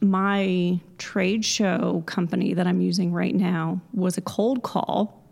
my 0.00 0.78
trade 0.98 1.44
show 1.44 2.02
company 2.06 2.52
that 2.54 2.66
I'm 2.66 2.80
using 2.80 3.12
right 3.12 3.34
now 3.34 3.80
was 3.94 4.18
a 4.18 4.20
cold 4.20 4.62
call, 4.62 5.22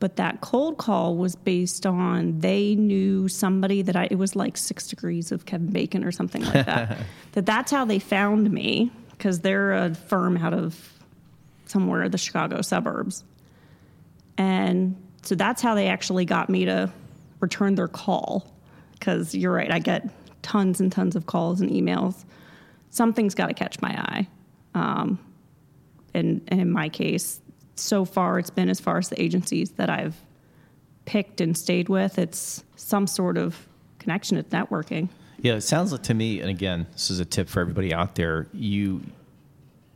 but 0.00 0.16
that 0.16 0.40
cold 0.40 0.78
call 0.78 1.16
was 1.16 1.36
based 1.36 1.84
on 1.84 2.40
they 2.40 2.74
knew 2.74 3.28
somebody 3.28 3.82
that 3.82 3.96
I 3.96 4.08
it 4.10 4.16
was 4.16 4.34
like 4.34 4.56
six 4.56 4.86
degrees 4.86 5.30
of 5.30 5.44
Kevin 5.44 5.70
Bacon 5.70 6.04
or 6.04 6.12
something 6.12 6.42
like 6.42 6.66
that. 6.66 6.98
that 7.32 7.44
that's 7.44 7.70
how 7.70 7.84
they 7.84 7.98
found 7.98 8.50
me 8.50 8.90
because 9.10 9.40
they're 9.40 9.74
a 9.74 9.94
firm 9.94 10.38
out 10.38 10.54
of 10.54 10.90
somewhere 11.66 12.04
in 12.04 12.10
the 12.10 12.18
Chicago 12.18 12.62
suburbs, 12.62 13.24
and 14.38 14.96
so 15.24 15.34
that's 15.34 15.62
how 15.62 15.74
they 15.74 15.88
actually 15.88 16.24
got 16.24 16.48
me 16.48 16.64
to 16.64 16.90
return 17.40 17.74
their 17.74 17.88
call. 17.88 18.50
Because 18.92 19.34
you're 19.34 19.52
right, 19.52 19.70
I 19.70 19.78
get 19.78 20.08
tons 20.42 20.80
and 20.80 20.90
tons 20.90 21.16
of 21.16 21.26
calls 21.26 21.60
and 21.60 21.70
emails 21.70 22.24
something's 22.94 23.34
got 23.34 23.48
to 23.48 23.54
catch 23.54 23.80
my 23.82 23.90
eye. 23.90 24.28
Um, 24.74 25.18
and, 26.14 26.42
and 26.48 26.60
in 26.60 26.70
my 26.70 26.88
case, 26.88 27.40
so 27.74 28.04
far 28.04 28.38
it's 28.38 28.50
been 28.50 28.68
as 28.68 28.80
far 28.80 28.98
as 28.98 29.08
the 29.08 29.20
agencies 29.20 29.72
that 29.72 29.90
I've 29.90 30.16
picked 31.04 31.40
and 31.40 31.58
stayed 31.58 31.88
with, 31.88 32.18
it's 32.18 32.62
some 32.76 33.06
sort 33.06 33.36
of 33.36 33.66
connection, 33.98 34.36
it's 34.36 34.50
networking. 34.50 35.08
Yeah, 35.38 35.54
it 35.54 35.62
sounds 35.62 35.92
like 35.92 36.04
to 36.04 36.14
me, 36.14 36.40
and 36.40 36.48
again, 36.48 36.86
this 36.92 37.10
is 37.10 37.18
a 37.18 37.24
tip 37.24 37.48
for 37.48 37.60
everybody 37.60 37.92
out 37.92 38.14
there. 38.14 38.46
You 38.52 39.02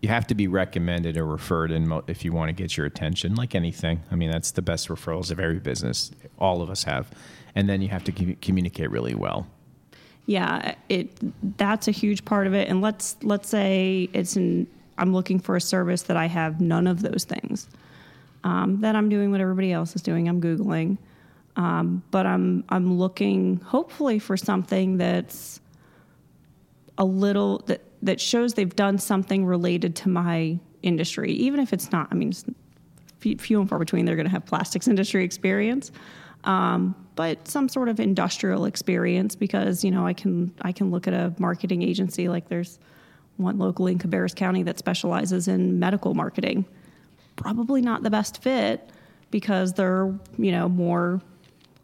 you 0.00 0.08
have 0.08 0.26
to 0.28 0.34
be 0.34 0.46
recommended 0.46 1.16
or 1.16 1.26
referred 1.26 1.72
in 1.72 1.88
mo- 1.88 2.04
if 2.06 2.24
you 2.24 2.32
want 2.32 2.48
to 2.48 2.52
get 2.52 2.76
your 2.76 2.86
attention. 2.86 3.34
Like 3.34 3.54
anything, 3.54 4.02
I 4.10 4.16
mean, 4.16 4.30
that's 4.30 4.52
the 4.52 4.62
best 4.62 4.88
referrals 4.88 5.30
of 5.30 5.40
every 5.40 5.58
business. 5.58 6.10
All 6.38 6.62
of 6.62 6.70
us 6.70 6.84
have, 6.84 7.10
and 7.54 7.68
then 7.68 7.82
you 7.82 7.88
have 7.88 8.04
to 8.04 8.12
commu- 8.12 8.40
communicate 8.40 8.90
really 8.90 9.14
well. 9.14 9.46
Yeah, 10.26 10.74
it 10.88 11.10
that's 11.56 11.88
a 11.88 11.90
huge 11.90 12.24
part 12.24 12.46
of 12.46 12.54
it. 12.54 12.68
And 12.68 12.80
let's 12.80 13.16
let's 13.22 13.48
say 13.48 14.08
it's 14.12 14.36
in 14.36 14.66
I'm 14.98 15.12
looking 15.12 15.38
for 15.38 15.56
a 15.56 15.60
service 15.60 16.02
that 16.02 16.16
I 16.16 16.26
have 16.26 16.60
none 16.60 16.86
of 16.86 17.02
those 17.02 17.24
things. 17.24 17.68
Um, 18.44 18.80
that 18.82 18.94
I'm 18.94 19.08
doing 19.08 19.30
what 19.30 19.40
everybody 19.40 19.72
else 19.72 19.96
is 19.96 20.02
doing. 20.02 20.28
I'm 20.28 20.40
googling, 20.40 20.98
um, 21.56 22.04
but 22.10 22.24
I'm 22.24 22.62
I'm 22.68 22.98
looking 22.98 23.56
hopefully 23.56 24.18
for 24.18 24.36
something 24.36 24.96
that's 24.98 25.60
a 26.98 27.04
little 27.04 27.58
that 27.66 27.80
that 28.02 28.20
shows 28.20 28.54
they've 28.54 28.76
done 28.76 28.98
something 28.98 29.44
related 29.44 29.96
to 29.96 30.08
my 30.08 30.58
industry, 30.82 31.32
even 31.32 31.60
if 31.60 31.72
it's 31.72 31.90
not. 31.90 32.08
I 32.10 32.14
mean, 32.14 32.32
few, 33.18 33.60
and 33.60 33.68
far 33.68 33.78
between. 33.78 34.04
They're 34.04 34.16
going 34.16 34.26
to 34.26 34.32
have 34.32 34.46
plastics 34.46 34.88
industry 34.88 35.24
experience, 35.24 35.90
um, 36.44 36.94
but 37.16 37.48
some 37.48 37.68
sort 37.68 37.88
of 37.88 37.98
industrial 37.98 38.64
experience 38.64 39.34
because 39.34 39.82
you 39.82 39.90
know 39.90 40.06
I 40.06 40.12
can 40.12 40.54
I 40.62 40.72
can 40.72 40.90
look 40.90 41.08
at 41.08 41.14
a 41.14 41.34
marketing 41.38 41.82
agency 41.82 42.28
like 42.28 42.48
there's 42.48 42.78
one 43.36 43.58
locally 43.58 43.92
in 43.92 43.98
Cabarrus 43.98 44.34
County 44.34 44.62
that 44.64 44.78
specializes 44.78 45.48
in 45.48 45.78
medical 45.78 46.14
marketing. 46.14 46.64
Probably 47.36 47.80
not 47.80 48.02
the 48.02 48.10
best 48.10 48.42
fit 48.42 48.90
because 49.30 49.72
they're 49.72 50.14
you 50.38 50.52
know 50.52 50.68
more 50.68 51.20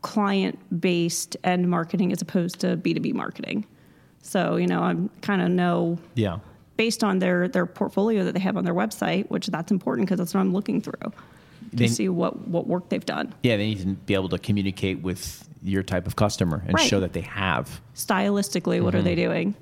client 0.02 0.59
based 0.80 1.37
end 1.44 1.68
marketing 1.68 2.12
as 2.12 2.23
opposed 2.23 2.61
to 2.61 2.76
B 2.76 2.94
two 2.94 3.00
B 3.00 3.12
marketing. 3.12 3.66
So 4.26 4.57
you 4.57 4.66
know 4.66 4.81
I'm 4.81 5.11
kind 5.23 5.40
of 5.43 5.50
know 5.50 5.99
Yeah. 6.14 6.38
based 6.76 7.04
on 7.04 7.19
their 7.21 7.47
their 7.47 7.66
portfolio 7.66 8.25
that 8.25 8.33
they 8.33 8.40
have 8.40 8.57
on 8.57 8.64
their 8.64 8.75
website, 8.75 9.28
which 9.31 9.47
that's 9.49 9.71
important 9.71 10.09
because 10.09 10.19
that's 10.19 10.35
what 10.35 10.40
I'm 10.40 10.52
looking 10.52 10.81
through 10.81 10.93
to 11.02 11.12
They- 11.73 11.87
see 11.87 12.09
what 12.09 12.49
what 12.49 12.66
work 12.66 12.88
they've 12.88 13.04
done. 13.04 13.33
Yeah, 13.43 13.57
they 13.59 13.66
need 13.66 13.81
to 13.81 13.87
be 14.07 14.14
able 14.14 14.31
to 14.31 14.38
communicate 14.38 15.02
with 15.02 15.49
your 15.62 15.83
type 15.83 16.07
of 16.07 16.16
customer 16.16 16.62
and 16.66 16.75
Right. 16.75 16.87
show 16.87 17.00
that 17.00 17.12
they 17.12 17.21
have. 17.23 17.81
Stylistically, 17.95 18.83
what 18.83 18.95
are 18.95 19.02
they 19.02 19.14
doing? 19.14 19.54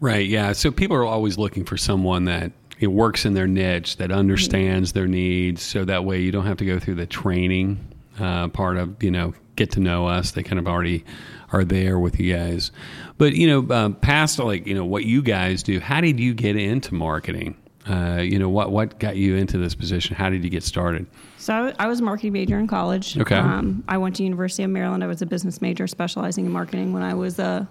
Right. 0.00 0.26
Yeah. 0.28 0.52
So 0.52 0.70
people 0.70 0.96
are 0.96 1.04
always 1.04 1.38
looking 1.38 1.64
for 1.64 1.76
someone 1.76 2.24
that 2.26 2.52
it 2.78 2.88
works 2.88 3.24
in 3.24 3.34
their 3.34 3.46
niche, 3.46 3.96
that 3.96 4.10
understands 4.12 4.92
their 4.92 5.06
needs. 5.06 5.62
So 5.62 5.84
that 5.86 6.04
way 6.04 6.20
you 6.20 6.30
don't 6.30 6.44
have 6.46 6.58
to 6.58 6.64
go 6.66 6.78
through 6.78 6.96
the 6.96 7.06
training 7.06 7.78
uh, 8.20 8.48
part 8.48 8.76
of, 8.76 9.02
you 9.02 9.10
know, 9.10 9.34
get 9.56 9.72
to 9.72 9.80
know 9.80 10.06
us. 10.06 10.30
They 10.30 10.42
kind 10.42 10.58
of 10.58 10.68
already 10.68 11.04
are 11.52 11.64
there 11.64 11.98
with 11.98 12.20
you 12.20 12.34
guys. 12.34 12.70
But, 13.18 13.34
you 13.34 13.46
know, 13.46 13.74
um, 13.74 13.94
past 13.94 14.38
like, 14.38 14.66
you 14.66 14.74
know, 14.74 14.84
what 14.84 15.04
you 15.04 15.22
guys 15.22 15.62
do, 15.62 15.80
how 15.80 16.00
did 16.00 16.20
you 16.20 16.34
get 16.34 16.56
into 16.56 16.94
marketing? 16.94 17.56
Uh, 17.88 18.20
you 18.20 18.38
know, 18.38 18.48
what, 18.48 18.72
what 18.72 18.98
got 18.98 19.16
you 19.16 19.36
into 19.36 19.58
this 19.58 19.74
position? 19.74 20.16
How 20.16 20.28
did 20.28 20.42
you 20.42 20.50
get 20.50 20.62
started? 20.62 21.06
So 21.38 21.54
I, 21.54 21.84
I 21.84 21.86
was 21.86 22.00
a 22.00 22.02
marketing 22.02 22.32
major 22.32 22.58
in 22.58 22.66
college. 22.66 23.16
Okay. 23.16 23.36
Um, 23.36 23.84
I 23.88 23.96
went 23.96 24.16
to 24.16 24.24
University 24.24 24.64
of 24.64 24.70
Maryland. 24.70 25.04
I 25.04 25.06
was 25.06 25.22
a 25.22 25.26
business 25.26 25.62
major, 25.62 25.86
specializing 25.86 26.46
in 26.46 26.52
marketing. 26.52 26.92
When 26.92 27.02
I 27.02 27.14
was 27.14 27.38
a, 27.38 27.68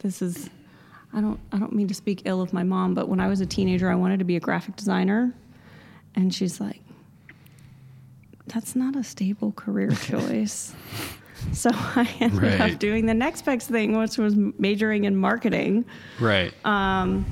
this 0.00 0.20
is, 0.22 0.50
I 1.16 1.20
don't 1.20 1.38
I 1.52 1.58
don't 1.58 1.72
mean 1.72 1.86
to 1.86 1.94
speak 1.94 2.22
ill 2.24 2.42
of 2.42 2.52
my 2.52 2.64
mom, 2.64 2.94
but 2.94 3.08
when 3.08 3.20
I 3.20 3.28
was 3.28 3.40
a 3.40 3.46
teenager, 3.46 3.88
I 3.88 3.94
wanted 3.94 4.18
to 4.18 4.24
be 4.24 4.34
a 4.34 4.40
graphic 4.40 4.74
designer, 4.74 5.32
and 6.16 6.34
she's 6.34 6.60
like, 6.60 6.80
"That's 8.46 8.74
not 8.76 8.96
a 8.96 9.04
stable 9.04 9.52
career 9.52 9.90
choice." 10.02 10.74
so 11.52 11.70
I 11.74 12.08
ended 12.20 12.42
Right. 12.42 12.72
up 12.72 12.78
doing 12.78 13.06
the 13.06 13.14
next 13.14 13.44
best 13.44 13.68
thing, 13.68 13.96
which 13.98 14.16
was 14.18 14.34
majoring 14.58 15.04
in 15.04 15.16
marketing. 15.16 15.84
Right. 16.20 16.52
Um, 16.64 17.26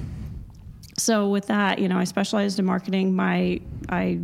so 0.98 1.28
with 1.30 1.46
that, 1.46 1.78
you 1.78 1.88
know, 1.88 1.98
I 1.98 2.04
specialized 2.04 2.58
in 2.58 2.64
marketing. 2.66 3.14
My 3.14 3.60
I 3.88 4.20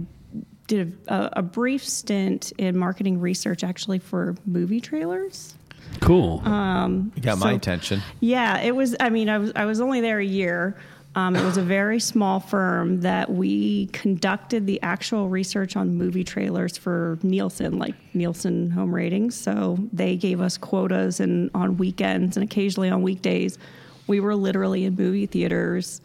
did 0.66 0.99
a, 1.09 1.38
a 1.38 1.42
brief 1.42 1.83
stint 1.85 2.52
in 2.59 2.76
marketing 2.76 3.21
research, 3.21 3.64
actually 3.64 3.99
for 3.99 4.35
movie 4.45 4.80
trailers. 4.80 5.54
Cool. 6.00 6.42
You 6.45 7.23
got 7.23 7.38
my 7.38 7.52
attention. 7.52 8.02
Yeah, 8.21 8.59
it 8.61 8.76
was. 8.76 8.95
I 9.00 9.09
mean, 9.09 9.30
I 9.30 9.38
was 9.38 9.52
I 9.57 9.64
was 9.64 9.80
only 9.80 10.02
there 10.02 10.18
a 10.18 10.25
year. 10.25 10.76
Um, 11.14 11.34
it 11.34 11.42
was 11.42 11.56
a 11.56 11.62
very 11.62 11.98
small 11.98 12.38
firm 12.38 13.00
that 13.00 13.30
we 13.30 13.86
conducted 13.86 14.66
the 14.66 14.80
actual 14.82 15.28
research 15.28 15.74
on 15.74 15.94
movie 15.94 16.22
trailers 16.22 16.76
for 16.76 17.18
Nielsen, 17.22 17.78
like 17.78 17.94
Nielsen 18.14 18.70
home 18.70 18.94
ratings. 18.94 19.34
So 19.34 19.78
they 19.92 20.16
gave 20.16 20.40
us 20.40 20.56
quotas, 20.56 21.18
and 21.18 21.50
on 21.54 21.76
weekends 21.76 22.36
and 22.36 22.44
occasionally 22.44 22.90
on 22.90 23.02
weekdays, 23.02 23.58
we 24.06 24.20
were 24.20 24.34
literally 24.34 24.84
in 24.84 24.94
movie 24.94 25.26
theaters 25.26 26.00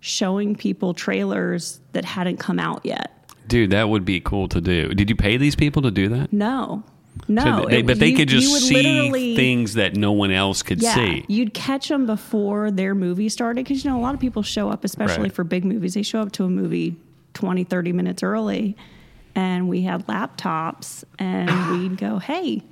showing 0.00 0.54
people 0.54 0.94
trailers 0.94 1.80
that 1.92 2.04
hadn't 2.04 2.38
come 2.38 2.58
out 2.58 2.84
yet. 2.84 3.12
Dude, 3.48 3.70
that 3.70 3.88
would 3.88 4.04
be 4.04 4.20
cool 4.20 4.46
to 4.48 4.60
do. 4.60 4.94
Did 4.94 5.10
you 5.10 5.16
pay 5.16 5.36
these 5.36 5.56
people 5.56 5.82
to 5.82 5.90
do 5.90 6.08
that? 6.08 6.32
No, 6.32 6.84
no, 7.26 7.62
So 7.62 7.66
they, 7.68 7.78
it- 7.80 7.86
but 7.86 7.98
they 7.98 8.08
you- 8.10 8.16
could 8.16 8.28
just 8.28 8.66
see 8.68 9.34
things 9.34 9.74
that 9.74 9.96
no 9.96 10.12
one 10.12 10.30
else 10.30 10.62
could 10.62 10.82
Yeah, 10.82 10.94
see. 10.94 11.24
you'd 11.28 11.54
catch 11.54 11.88
them 11.88 12.06
before 12.06 12.70
their 12.70 12.94
movie 12.94 13.28
started 13.28 13.64
because 13.64 13.84
you 13.84 13.90
know 13.90 13.98
a 13.98 14.02
lot 14.02 14.14
of 14.14 14.20
people 14.20 14.42
show 14.42 14.68
up, 14.70 14.84
especially 14.84 15.24
Right. 15.24 15.32
for 15.32 15.44
big 15.44 15.64
movies. 15.64 15.94
They 15.94 16.02
show 16.02 16.20
up 16.20 16.32
to 16.32 16.44
a 16.44 16.48
movie 16.50 16.96
20, 17.34 17.64
30 17.64 17.92
minutes 17.92 18.22
early, 18.22 18.76
and 19.34 19.68
we 19.68 19.82
had 19.82 20.06
laptops, 20.06 21.04
and 21.18 21.48
we'd 21.80 21.96
go, 21.98 22.18
"Hey, 22.18 22.62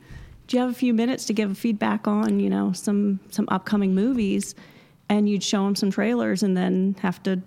do 0.46 0.56
you 0.56 0.60
have 0.62 0.70
a 0.70 0.74
few 0.74 0.94
minutes 0.94 1.24
to 1.26 1.32
give 1.32 1.56
feedback 1.58 2.06
on 2.06 2.40
you 2.40 2.50
know 2.50 2.72
some 2.72 3.20
some 3.30 3.46
upcoming 3.50 3.94
movies?" 3.94 4.54
And 5.08 5.28
you'd 5.28 5.42
show 5.44 5.64
them 5.64 5.76
some 5.76 5.90
trailers, 5.90 6.42
and 6.42 6.56
then 6.56 6.96
have 7.00 7.22
to 7.24 7.40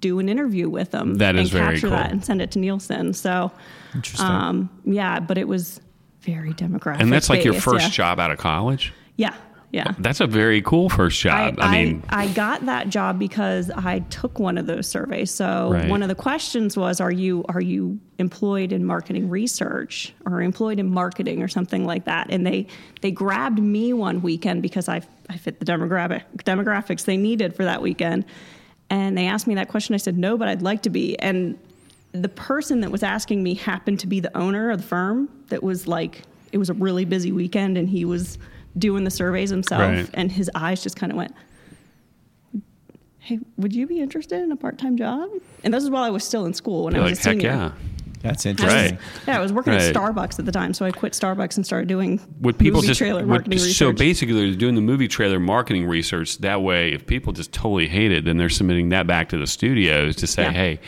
do 0.00 0.18
an 0.18 0.28
interview 0.28 0.68
with 0.68 0.90
them. 0.92 1.14
That 1.14 1.34
is 1.36 1.40
and 1.40 1.50
very 1.50 1.64
capture 1.74 1.88
cool. 1.88 1.96
that 1.96 2.12
and 2.12 2.24
send 2.24 2.40
it 2.42 2.50
to 2.52 2.58
Nielsen. 2.58 3.14
So, 3.14 3.50
um, 4.20 4.68
yeah, 4.84 5.18
but 5.20 5.38
it 5.38 5.48
was 5.48 5.80
very 6.22 6.52
demographic. 6.52 7.00
And 7.00 7.12
that's 7.12 7.30
like 7.30 7.44
your 7.44 7.54
based, 7.54 7.64
first 7.64 7.84
yeah. 7.86 7.90
job 7.90 8.20
out 8.20 8.30
of 8.30 8.38
college? 8.38 8.92
Yeah, 9.16 9.34
yeah. 9.72 9.94
That's 9.98 10.20
a 10.20 10.26
very 10.26 10.62
cool 10.62 10.88
first 10.88 11.20
job. 11.20 11.54
I, 11.58 11.84
mean, 11.84 12.02
I, 12.08 12.26
got 12.28 12.66
that 12.66 12.88
job 12.88 13.18
because 13.18 13.70
I 13.70 14.00
took 14.10 14.38
one 14.38 14.58
of 14.58 14.66
those 14.66 14.88
surveys. 14.88 15.30
So 15.30 15.72
Right. 15.72 15.88
one 15.88 16.02
of 16.02 16.08
the 16.08 16.14
questions 16.14 16.76
was, 16.76 17.00
"Are 17.00 17.12
you 17.12 17.44
are 17.48 17.60
you 17.60 18.00
employed 18.18 18.72
in 18.72 18.84
marketing 18.84 19.28
research 19.28 20.12
or 20.26 20.42
employed 20.42 20.78
in 20.78 20.90
marketing 20.90 21.42
or 21.42 21.48
something 21.48 21.84
like 21.84 22.04
that?" 22.06 22.26
And 22.30 22.44
they 22.44 22.66
they 23.00 23.12
grabbed 23.12 23.60
me 23.60 23.92
one 23.92 24.22
weekend 24.22 24.62
because 24.62 24.88
I 24.88 25.02
I 25.28 25.36
fit 25.36 25.60
the 25.60 25.66
demographic 25.66 26.22
demographics 26.38 27.04
they 27.04 27.16
needed 27.16 27.54
for 27.54 27.64
that 27.64 27.80
weekend, 27.80 28.24
and 28.88 29.16
they 29.16 29.26
asked 29.26 29.46
me 29.46 29.54
that 29.54 29.68
question. 29.68 29.94
I 29.94 29.98
said 29.98 30.18
no, 30.18 30.36
but 30.36 30.48
I'd 30.48 30.62
like 30.62 30.82
to 30.82 30.90
be. 30.90 31.16
And 31.20 31.56
the 32.12 32.28
person 32.28 32.80
that 32.80 32.90
was 32.90 33.02
asking 33.02 33.42
me 33.42 33.54
happened 33.54 34.00
to 34.00 34.06
be 34.06 34.20
the 34.20 34.36
owner 34.36 34.70
of 34.70 34.78
the 34.82 34.86
firm. 34.86 35.28
That 35.48 35.62
was 35.62 35.86
like 35.86 36.22
it 36.52 36.58
was 36.58 36.68
a 36.70 36.74
really 36.74 37.04
busy 37.04 37.30
weekend, 37.32 37.78
and 37.78 37.88
he 37.88 38.04
was 38.04 38.38
doing 38.78 39.04
the 39.04 39.10
surveys 39.10 39.50
himself 39.50 39.80
Right. 39.82 40.10
and 40.14 40.30
his 40.32 40.50
eyes 40.54 40.82
just 40.82 40.96
kind 40.96 41.12
of 41.12 41.16
went, 41.16 41.32
"Hey, 43.18 43.38
would 43.56 43.72
you 43.74 43.86
be 43.86 44.00
interested 44.00 44.42
in 44.42 44.50
a 44.52 44.56
part-time 44.56 44.96
job?" 44.96 45.28
And 45.64 45.72
this 45.74 45.82
is 45.84 45.90
while 45.90 46.02
I 46.04 46.10
was 46.10 46.24
still 46.24 46.46
in 46.46 46.54
school 46.54 46.84
when 46.84 46.94
you're 46.94 47.02
I 47.02 47.06
like, 47.06 47.10
was 47.12 47.26
a 47.26 47.28
heck 47.30 47.40
senior. 47.40 47.48
yeah. 47.50 47.70
That's 48.22 48.44
I 48.44 48.50
was- 48.50 48.60
interesting. 48.60 48.98
Yeah, 49.26 49.38
I 49.38 49.40
was 49.40 49.50
working 49.52 49.72
Right. 49.72 49.82
at 49.82 49.94
Starbucks 49.94 50.38
at 50.38 50.44
the 50.44 50.52
time, 50.52 50.74
so 50.74 50.84
I 50.84 50.90
quit 50.90 51.14
Starbucks 51.14 51.56
and 51.56 51.64
started 51.64 51.88
doing 51.88 52.20
Would 52.42 52.58
people 52.58 52.78
movie 52.78 52.88
just 52.88 52.98
trailer 52.98 53.20
would- 53.20 53.28
marketing 53.28 53.58
so 53.60 53.92
basically 53.92 54.34
they're 54.34 54.54
doing 54.58 54.74
the 54.74 54.82
movie 54.82 55.08
trailer 55.08 55.40
marketing 55.40 55.86
research 55.86 56.36
that 56.38 56.60
way 56.62 56.92
if 56.92 57.06
people 57.06 57.32
just 57.32 57.52
totally 57.52 57.88
hate 57.88 58.12
it 58.12 58.24
then 58.26 58.36
they're 58.36 58.50
submitting 58.50 58.90
that 58.90 59.06
back 59.06 59.30
to 59.30 59.38
the 59.38 59.46
studios 59.46 60.16
to 60.16 60.26
say 60.26 60.42
Yeah. 60.42 60.52
hey 60.52 60.80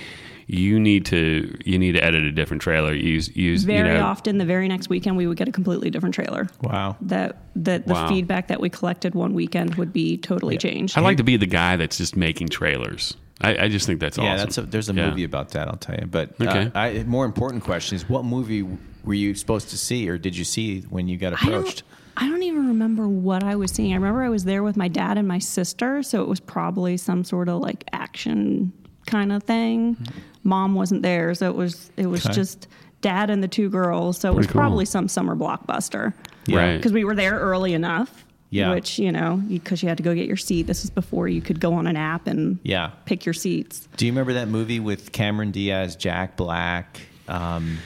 you 0.53 0.79
need 0.79 1.07
to 1.07 1.57
you 1.65 1.79
need 1.79 1.93
to 1.93 2.05
edit 2.05 2.25
a 2.25 2.33
different 2.33 2.63
trailer 2.63 2.93
use 2.93 3.35
use 3.35 3.65
very 3.65 3.89
you 3.89 3.95
know 3.95 4.05
often, 4.05 4.39
the 4.39 4.45
very 4.45 4.69
next 4.69 4.89
weekend, 4.89 5.17
we 5.17 5.27
would 5.27 5.37
get 5.37 5.49
a 5.49 5.53
completely 5.53 5.91
different 5.91 6.15
trailer. 6.15 6.49
Wow. 6.61 6.97
That 7.01 7.39
that 7.57 7.87
the 7.87 7.95
Wow. 7.95 8.09
feedback 8.09 8.49
that 8.49 8.61
we 8.61 8.69
collected 8.69 9.15
one 9.15 9.35
weekend 9.35 9.75
would 9.77 9.93
be 9.93 10.19
totally 10.19 10.59
changed. 10.59 10.97
I 10.97 11.01
like 11.01 11.17
to 11.17 11.25
be 11.25 11.37
the 11.37 11.47
guy 11.47 11.77
that's 11.77 11.97
just 11.97 12.17
making 12.17 12.49
trailers 12.49 13.17
I, 13.41 13.65
I 13.65 13.69
just 13.69 13.87
think 13.87 13.99
that's 14.01 14.19
awesome. 14.19 14.25
Yeah, 14.27 14.35
awesome 14.35 14.47
that's 14.47 14.59
a, 14.59 14.63
there's 14.63 14.89
a 14.89 14.95
Yeah. 14.95 15.09
movie 15.11 15.25
about 15.25 15.51
that. 15.51 15.69
I'll 15.69 15.77
tell 15.77 15.97
you. 15.99 16.07
But 16.07 16.41
Okay. 16.41 16.67
uh, 16.67 16.79
I, 16.79 17.03
more 17.05 17.25
important 17.25 17.65
question 17.65 17.97
is, 17.97 18.09
what 18.09 18.25
movie 18.25 18.63
were 19.05 19.15
you 19.15 19.35
supposed 19.35 19.71
to 19.71 19.79
see, 19.79 20.09
or 20.09 20.17
did 20.17 20.37
you 20.37 20.45
see 20.45 20.83
when 20.83 21.09
you 21.09 21.17
got 21.19 21.33
approached? 21.33 21.83
I 22.17 22.29
don't 22.29 22.43
even 22.45 22.69
remember 22.69 23.09
what 23.09 23.43
I 23.43 23.57
was 23.57 23.73
seeing. 23.73 23.93
I 23.93 23.97
remember 23.97 24.23
I 24.23 24.29
was 24.29 24.45
there 24.45 24.63
with 24.63 24.77
my 24.77 24.87
dad 24.89 25.19
and 25.19 25.27
my 25.27 25.39
sister, 25.41 26.03
so 26.05 26.23
it 26.23 26.29
was 26.29 26.39
probably 26.41 26.97
some 26.99 27.25
sort 27.25 27.49
of 27.49 27.61
like 27.61 27.85
action 27.93 28.73
kind 29.07 29.33
of 29.33 29.43
thing. 29.43 29.97
Mom 30.45 30.75
wasn't 30.75 31.03
there, 31.03 31.35
so 31.35 31.49
it 31.49 31.55
was 31.57 31.91
it 31.97 32.07
was 32.07 32.25
Okay. 32.27 32.35
just 32.35 32.69
dad 33.01 33.31
and 33.31 33.43
the 33.43 33.49
two 33.49 33.69
girls. 33.69 34.19
So 34.19 34.31
it 34.31 34.35
was 34.35 34.47
cool. 34.47 34.61
probably 34.61 34.85
some 34.85 35.09
summer 35.09 35.35
blockbuster. 35.37 36.13
Yeah. 36.47 36.57
Right. 36.59 36.77
Because 36.77 36.93
we 36.93 37.05
were 37.05 37.15
there 37.15 37.39
early 37.39 37.75
enough. 37.75 38.25
Yeah. 38.51 38.75
Which 38.75 38.99
you 38.99 39.11
know, 39.13 39.37
because 39.49 39.83
you 39.83 39.89
had 39.89 39.97
to 39.99 40.03
go 40.03 40.15
get 40.15 40.27
your 40.27 40.37
seat. 40.37 40.67
This 40.67 40.83
was 40.83 40.91
before 40.91 41.27
you 41.29 41.41
could 41.41 41.59
go 41.61 41.73
on 41.75 41.87
an 41.87 41.97
app 41.97 42.27
and 42.27 42.59
Yeah. 42.63 42.91
pick 43.07 43.25
your 43.25 43.33
seats. 43.33 43.89
Do 43.97 44.05
you 44.07 44.13
remember 44.13 44.35
that 44.35 44.49
movie 44.49 44.79
with 44.81 45.13
Cameron 45.13 45.51
Diaz, 45.53 45.97
Jack 45.97 46.37
Black? 46.37 47.01
Um, 47.29 47.79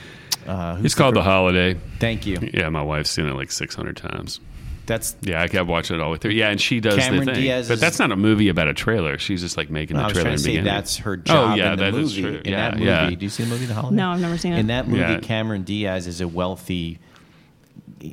uh, 0.47 0.75
who's 0.75 0.85
it's 0.87 0.95
called 0.95 1.15
the 1.15 1.19
The 1.19 1.23
Holiday 1.23 1.77
Thank 1.99 2.25
you. 2.25 2.37
yeah 2.53 2.69
my 2.69 2.81
wife's 2.81 3.11
seen 3.11 3.27
it 3.27 3.33
like 3.35 3.51
600 3.51 3.95
times 3.97 4.39
That's 4.87 5.15
yeah 5.21 5.41
I 5.43 5.47
kept 5.47 5.67
watching 5.67 5.95
it 5.97 6.01
all 6.01 6.07
the 6.09 6.13
way 6.13 6.17
through 6.17 6.31
yeah 6.31 6.49
and 6.49 6.59
she 6.59 6.79
does 6.79 6.95
Cameron 6.95 7.25
the 7.25 7.33
thing 7.33 7.43
Diaz 7.43 7.67
but 7.67 7.75
is- 7.75 7.79
that's 7.81 7.99
not 7.99 8.11
a 8.11 8.15
movie 8.15 8.47
about 8.49 8.67
a 8.69 8.73
trailer 8.73 9.17
she's 9.19 9.41
just 9.41 9.55
like 9.57 9.69
making 9.69 9.97
I 9.97 9.99
the 9.99 10.05
was 10.05 10.13
trailer 10.13 10.23
trying 10.23 10.33
in 10.33 10.37
to 10.37 10.43
the 10.43 10.43
say 10.45 10.51
beginning 10.53 10.73
that's 10.73 10.97
her 10.97 11.17
job 11.17 11.51
oh 11.51 11.55
yeah 11.55 11.73
in 11.73 11.77
the 11.79 11.85
that 11.91 11.93
is 11.95 12.17
movie. 12.17 12.21
true 12.21 12.41
In 12.45 12.51
yeah, 12.51 12.69
that 12.69 12.73
movie, 12.79 12.85
yeah. 12.85 13.09
do 13.11 13.17
you 13.25 13.29
see 13.29 13.43
the 13.43 13.49
movie 13.49 13.65
The 13.65 13.73
Holiday? 13.75 13.95
No, 13.97 14.09
I've 14.11 14.21
never 14.21 14.37
seen 14.37 14.53
it. 14.53 14.59
In 14.59 14.67
that 14.67 14.87
movie, 14.87 14.99
Yeah. 15.01 15.19
Cameron 15.19 15.63
Diaz 15.63 16.07
is 16.07 16.21
a 16.21 16.27
wealthy, 16.27 16.99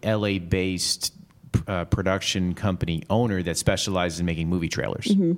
L.A.-based 0.03 1.13
uh, 1.69 1.85
production 1.87 2.55
company 2.55 3.03
owner 3.11 3.43
that 3.43 3.57
specializes 3.57 4.21
in 4.21 4.27
making 4.27 4.49
movie 4.49 4.69
trailers. 4.69 5.07
So 5.07 5.15
Mm-hmm. 5.15 5.33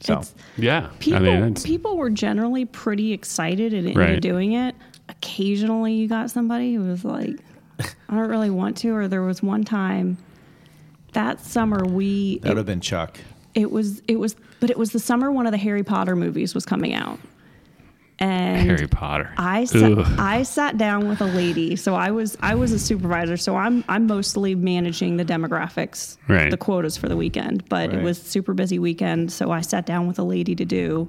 It's- 0.00 0.34
yeah 0.58 0.88
People, 0.98 1.18
I 1.18 1.22
mean 1.22 1.42
it's, 1.52 1.62
people 1.64 1.96
were 1.96 2.10
generally 2.10 2.64
pretty 2.64 3.12
excited 3.12 3.72
and 3.72 3.86
into 3.88 3.98
Right. 3.98 4.20
doing 4.20 4.52
it. 4.52 4.74
Occasionally, 5.08 5.94
you 5.94 6.08
got 6.08 6.30
somebody 6.30 6.74
who 6.74 6.82
was 6.84 7.04
like, 7.04 7.38
"I 7.78 7.84
don't 8.14 8.28
really 8.28 8.50
want 8.50 8.76
to," 8.78 8.90
or 8.94 9.06
there 9.08 9.22
was 9.22 9.42
one 9.42 9.62
time 9.64 10.16
that 11.14 11.40
summer 11.40 11.84
we 11.84 12.38
that 12.38 12.48
would 12.50 12.56
have 12.58 12.66
been 12.66 12.80
Chuck. 12.80 13.18
it 13.54 13.70
was 13.70 14.02
it 14.06 14.16
was 14.20 14.36
but 14.60 14.70
it 14.70 14.76
was 14.78 14.92
the 14.92 14.98
summer 15.00 15.32
one 15.32 15.46
of 15.46 15.52
the 15.52 15.58
Harry 15.58 15.82
Potter 15.82 16.14
movies 16.16 16.54
was 16.54 16.64
coming 16.64 16.94
out, 16.94 17.18
and 18.18 18.68
Harry 18.68 18.86
Potter 18.86 19.32
I 19.36 19.64
sat, 19.64 19.98
I 20.18 20.42
sat 20.44 20.78
down 20.78 21.08
with 21.08 21.20
a 21.20 21.26
lady. 21.26 21.76
So 21.76 21.94
I 21.94 22.10
was 22.12 22.36
I 22.40 22.54
was 22.54 22.72
a 22.72 22.78
supervisor. 22.78 23.36
So 23.36 23.56
I'm 23.56 23.84
I'm 23.88 24.06
mostly 24.06 24.54
managing 24.54 25.16
the 25.16 25.24
demographics, 25.24 26.16
Right. 26.28 26.50
the 26.50 26.56
quotas 26.56 26.96
for 26.96 27.08
the 27.08 27.16
weekend. 27.16 27.68
But 27.68 27.90
Right. 27.90 27.98
it 27.98 28.02
was 28.02 28.20
super 28.20 28.54
busy 28.54 28.78
weekend. 28.78 29.32
So 29.32 29.50
I 29.50 29.60
sat 29.62 29.84
down 29.86 30.06
with 30.06 30.18
a 30.18 30.24
lady 30.24 30.54
to 30.54 30.64
do 30.64 31.08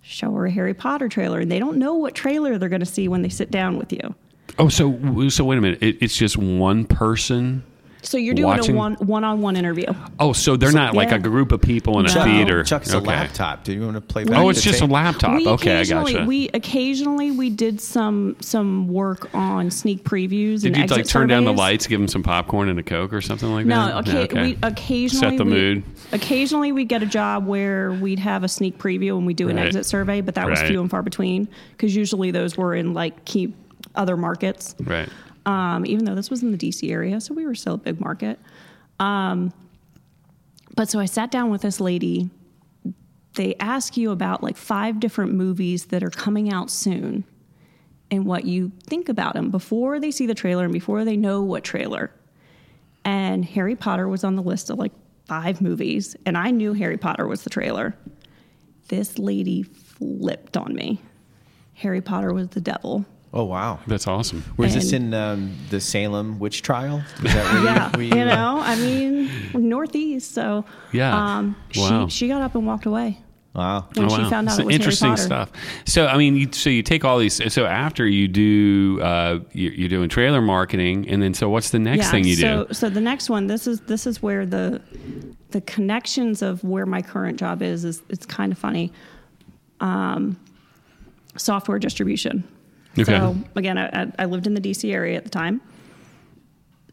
show 0.00 0.32
her 0.32 0.46
a 0.46 0.50
Harry 0.50 0.72
Potter 0.74 1.08
trailer, 1.08 1.40
and 1.40 1.50
they 1.50 1.58
don't 1.58 1.76
know 1.76 1.94
what 1.94 2.14
trailer 2.14 2.56
they're 2.56 2.68
going 2.70 2.80
to 2.80 2.86
see 2.86 3.08
when 3.08 3.20
they 3.22 3.28
sit 3.28 3.50
down 3.50 3.76
with 3.76 3.92
you. 3.92 4.14
Oh, 4.58 4.68
so 4.68 5.28
so 5.28 5.44
wait 5.44 5.58
a 5.58 5.60
minute. 5.60 5.82
It, 5.82 5.98
it's 6.00 6.16
just 6.16 6.36
one 6.38 6.84
person. 6.86 7.62
So 8.02 8.16
you're 8.16 8.34
doing 8.34 8.46
Watching- 8.46 8.74
a 8.76 8.78
one 8.78 8.94
one 8.94 9.24
on 9.24 9.40
one 9.40 9.56
interview. 9.56 9.86
Oh, 10.20 10.32
so 10.32 10.56
they're 10.56 10.70
not 10.72 10.94
like 10.94 11.08
yeah. 11.10 11.16
a 11.16 11.18
group 11.18 11.50
of 11.50 11.60
people 11.60 11.98
in 11.98 12.06
a 12.06 12.14
No. 12.14 12.22
theater. 12.24 12.62
Chuck's 12.62 12.92
a 12.92 12.98
Okay. 12.98 13.06
laptop. 13.06 13.64
Do 13.64 13.72
you 13.72 13.82
want 13.82 13.94
to 13.94 14.00
play? 14.00 14.22
We- 14.24 14.30
back 14.30 14.38
Oh, 14.38 14.48
it's 14.50 14.62
the 14.62 14.70
just 14.70 14.80
a 14.82 14.86
laptop. 14.86 15.36
We 15.36 15.46
okay, 15.48 15.72
I 15.72 15.74
occasionally 15.76 16.12
gotcha. 16.12 16.26
we 16.26 16.48
occasionally 16.54 17.30
we 17.32 17.50
did 17.50 17.80
some 17.80 18.36
some 18.40 18.86
work 18.88 19.28
on 19.34 19.70
sneak 19.72 20.04
previews 20.04 20.60
Did 20.60 20.68
and 20.68 20.76
you 20.76 20.82
exit 20.84 20.98
like 20.98 21.06
turn 21.08 21.28
down 21.28 21.44
the 21.44 21.52
lights, 21.52 21.86
give 21.88 21.98
them 21.98 22.08
some 22.08 22.22
popcorn 22.22 22.68
and 22.68 22.78
a 22.78 22.82
coke 22.84 23.12
or 23.12 23.20
something 23.20 23.52
like 23.52 23.66
No, 23.66 23.86
that? 23.86 24.08
okay, 24.08 24.22
okay. 24.24 24.42
we 24.42 24.58
occasionally 24.62 25.30
Set 25.30 25.38
the 25.38 25.44
we- 25.44 25.50
mood. 25.50 25.82
Occasionally, 26.12 26.72
we 26.72 26.84
get 26.84 27.02
a 27.02 27.06
job 27.06 27.46
where 27.46 27.92
we'd 27.92 28.20
have 28.20 28.44
a 28.44 28.48
sneak 28.48 28.78
preview 28.78 29.18
and 29.18 29.26
we 29.26 29.34
do 29.34 29.48
an 29.48 29.56
Right. 29.56 29.66
exit 29.66 29.84
survey, 29.86 30.20
but 30.20 30.36
that 30.36 30.48
was 30.48 30.60
few 30.62 30.80
and 30.80 30.88
far 30.88 31.02
between 31.02 31.48
because 31.72 31.94
usually 31.96 32.30
those 32.30 32.56
were 32.56 32.74
in 32.74 32.94
like 32.94 33.24
key 33.24 33.52
other 33.94 34.16
markets. 34.16 34.74
Right. 34.84 35.08
Um, 35.48 35.86
even 35.86 36.04
though 36.04 36.14
this 36.14 36.28
was 36.28 36.42
in 36.42 36.52
the 36.52 36.58
DC 36.58 36.90
area, 36.90 37.22
so 37.22 37.32
we 37.32 37.46
were 37.46 37.54
still 37.54 37.74
a 37.74 37.78
big 37.78 37.98
market. 38.00 38.38
Um, 39.00 39.50
but 40.76 40.90
so 40.90 41.00
I 41.00 41.06
sat 41.06 41.30
down 41.30 41.48
with 41.48 41.62
this 41.62 41.80
lady. 41.80 42.28
They 43.32 43.54
ask 43.58 43.96
you 43.96 44.10
about 44.10 44.42
like 44.42 44.58
five 44.58 45.00
different 45.00 45.32
movies 45.32 45.86
that 45.86 46.02
are 46.02 46.10
coming 46.10 46.52
out 46.52 46.70
soon 46.70 47.24
and 48.10 48.26
what 48.26 48.44
you 48.44 48.72
think 48.84 49.08
about 49.08 49.32
them 49.32 49.50
before 49.50 49.98
they 49.98 50.10
see 50.10 50.26
the 50.26 50.34
trailer 50.34 50.64
and 50.64 50.72
before 50.72 51.06
they 51.06 51.16
know 51.16 51.40
what 51.40 51.64
trailer. 51.64 52.10
And 53.06 53.42
Harry 53.42 53.74
Potter 53.74 54.06
was 54.06 54.24
on 54.24 54.36
the 54.36 54.42
list 54.42 54.68
of 54.68 54.78
like 54.78 54.92
five 55.24 55.62
movies, 55.62 56.14
and 56.26 56.36
I 56.36 56.50
knew 56.50 56.74
Harry 56.74 56.98
Potter 56.98 57.26
was 57.26 57.42
the 57.42 57.50
trailer. 57.50 57.96
This 58.88 59.18
lady 59.18 59.62
flipped 59.62 60.58
on 60.58 60.74
me. 60.74 61.00
Harry 61.72 62.02
Potter 62.02 62.34
was 62.34 62.48
the 62.48 62.60
devil. 62.60 63.06
Oh 63.32 63.44
wow. 63.44 63.78
That's 63.86 64.06
awesome. 64.06 64.42
Was 64.56 64.72
this 64.74 64.92
in 64.92 65.12
um, 65.12 65.54
the 65.70 65.80
Salem 65.80 66.38
witch 66.38 66.62
trial? 66.62 67.02
Was 67.22 67.32
that 67.34 67.52
where 67.52 67.64
yeah, 67.64 67.90
you, 67.92 68.10
were 68.10 68.16
you 68.18 68.24
know, 68.24 68.60
I 68.62 68.74
mean, 68.76 69.30
northeast. 69.54 70.32
So 70.32 70.64
Yeah. 70.92 71.36
um, 71.38 71.54
Wow. 71.76 72.08
she 72.08 72.16
she 72.20 72.28
got 72.28 72.40
up 72.42 72.54
and 72.54 72.66
walked 72.66 72.86
away. 72.86 73.18
Wow. 73.54 73.86
when 73.94 74.06
Oh, 74.06 74.08
she 74.16 74.22
wow. 74.22 74.30
found 74.30 74.48
out 74.48 74.54
Some 74.54 74.62
it 74.62 74.66
was 74.66 74.74
interesting 74.76 75.08
Harry 75.08 75.28
Potter. 75.28 75.50
stuff. 75.50 75.52
So 75.84 76.06
I 76.06 76.16
mean, 76.16 76.36
you, 76.36 76.48
so 76.52 76.70
you 76.70 76.82
take 76.82 77.04
all 77.04 77.18
these. 77.18 77.52
So 77.52 77.66
after 77.66 78.06
you 78.06 78.28
do, 78.28 79.00
uh, 79.02 79.40
you, 79.52 79.70
you're 79.70 79.88
doing 79.88 80.08
trailer 80.08 80.40
marketing, 80.40 81.08
and 81.08 81.22
then 81.22 81.34
so 81.34 81.48
what's 81.50 81.70
the 81.70 81.78
next 81.78 82.10
thing 82.10 82.24
you 82.24 82.36
so, 82.36 82.64
do? 82.64 82.72
So 82.74 82.88
the 82.88 83.00
next 83.00 83.28
one, 83.28 83.46
this 83.46 83.66
is 83.66 83.80
this 83.80 84.06
is 84.06 84.22
where 84.22 84.46
the 84.46 84.80
the 85.50 85.60
connections 85.62 86.40
of 86.40 86.62
where 86.64 86.86
my 86.86 87.02
current 87.02 87.38
job 87.38 87.60
is 87.62 87.84
is 87.84 88.02
it's 88.08 88.24
kind 88.24 88.52
of 88.52 88.58
funny. 88.58 88.90
Um, 89.80 90.38
software 91.36 91.78
distribution. 91.78 92.46
Okay. 92.98 93.04
So 93.04 93.36
again, 93.54 93.78
I, 93.78 94.10
I- 94.18 94.24
lived 94.24 94.46
in 94.46 94.54
the 94.54 94.60
DC 94.60 94.92
area 94.92 95.16
at 95.16 95.24
the 95.24 95.30
time. 95.30 95.60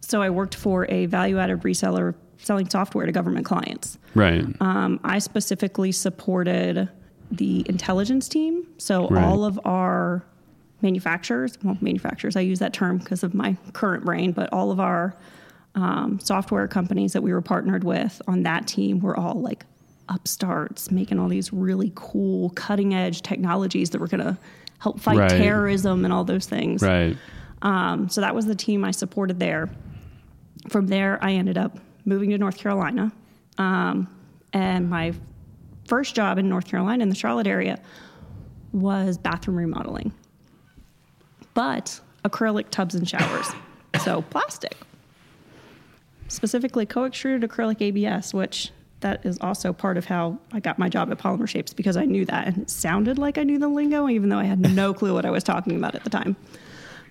So 0.02 0.22
I 0.22 0.30
worked 0.30 0.56
for 0.56 0.86
a 0.92 1.08
value-added 1.08 1.62
reseller 1.62 2.14
selling 2.38 2.70
software 2.70 3.06
to 3.08 3.12
government 3.12 3.46
clients. 3.46 3.98
Right. 4.14 4.46
Um, 4.62 5.00
I 5.04 5.18
specifically 5.20 5.92
supported 5.92 6.90
the 7.32 7.66
intelligence 7.68 8.28
team. 8.30 8.68
So 8.78 9.08
Right. 9.08 9.24
all 9.24 9.44
of 9.46 9.60
our 9.66 10.24
manufacturers, 10.82 11.58
well, 11.64 11.78
manufacturers, 11.82 12.36
I 12.36 12.42
use 12.42 12.60
that 12.60 12.72
term 12.74 13.00
because 13.00 13.24
of 13.24 13.34
my 13.34 13.58
current 13.74 14.06
brain, 14.06 14.32
but 14.32 14.52
all 14.54 14.70
of 14.72 14.80
our 14.80 15.16
um, 15.74 16.20
software 16.20 16.68
companies 16.68 17.14
that 17.14 17.24
we 17.24 17.34
were 17.34 17.42
partnered 17.42 17.84
with 17.84 18.22
on 18.28 18.44
that 18.44 18.68
team 18.68 19.00
were 19.00 19.18
all 19.18 19.42
like 19.42 19.66
upstarts, 20.08 20.92
making 20.92 21.18
all 21.20 21.28
these 21.28 21.52
really 21.52 21.92
cool, 21.96 22.52
cutting 22.52 22.94
edge 22.94 23.24
technologies 23.24 23.90
that 23.90 24.00
were 24.00 24.08
going 24.08 24.24
to 24.24 24.38
help 24.80 25.00
fight 25.00 25.18
Right. 25.18 25.30
terrorism 25.30 26.04
and 26.06 26.14
all 26.14 26.24
those 26.24 26.46
things. 26.46 26.82
right. 26.82 27.18
Um, 27.62 28.10
so 28.10 28.22
that 28.22 28.36
was 28.36 28.46
the 28.46 28.56
team 28.56 28.84
I 28.86 28.92
supported 28.92 29.40
there. 29.40 29.70
From 30.70 30.88
there, 30.88 31.18
I 31.22 31.34
ended 31.34 31.58
up 31.58 31.80
moving 32.06 32.30
to 32.32 32.38
North 32.38 32.58
Carolina. 32.58 33.12
Um, 33.58 34.08
and 34.54 34.90
my 34.90 35.14
first 35.88 36.16
job 36.16 36.38
in 36.38 36.48
North 36.50 36.66
Carolina 36.68 37.02
in 37.04 37.10
the 37.10 37.16
Charlotte 37.16 37.48
area 37.48 37.80
was 38.72 39.18
bathroom 39.18 39.58
remodeling, 39.58 40.12
but 41.54 42.00
acrylic 42.24 42.70
tubs 42.70 42.94
and 42.96 43.08
showers. 43.08 43.48
so 44.04 44.22
plastic, 44.24 44.76
specifically 46.28 46.86
co 46.86 47.06
extruded 47.06 47.50
acrylic 47.50 47.82
ABS, 47.82 48.34
which 48.34 48.72
that 49.02 49.26
is 49.26 49.38
also 49.40 49.74
part 49.74 49.98
of 49.98 50.06
how 50.06 50.40
I 50.52 50.60
got 50.60 50.80
my 50.80 50.90
job 50.90 51.12
at 51.12 51.18
Polymer 51.18 51.48
Shapes 51.48 51.74
because 51.74 51.98
I 51.98 52.06
knew 52.06 52.26
that 52.26 52.48
and 52.48 52.58
it 52.60 52.70
sounded 52.70 53.18
like 53.18 53.38
I 53.38 53.44
knew 53.44 53.60
the 53.60 53.68
lingo, 53.68 54.10
even 54.10 54.30
though 54.30 54.40
I 54.40 54.46
had 54.46 54.60
no 54.60 54.94
clue 54.94 55.14
what 55.14 55.26
I 55.26 55.30
was 55.30 55.44
talking 55.44 55.76
about 55.76 55.96
at 55.96 56.04
the 56.04 56.10
time. 56.10 56.36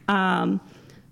Um, 0.09 0.61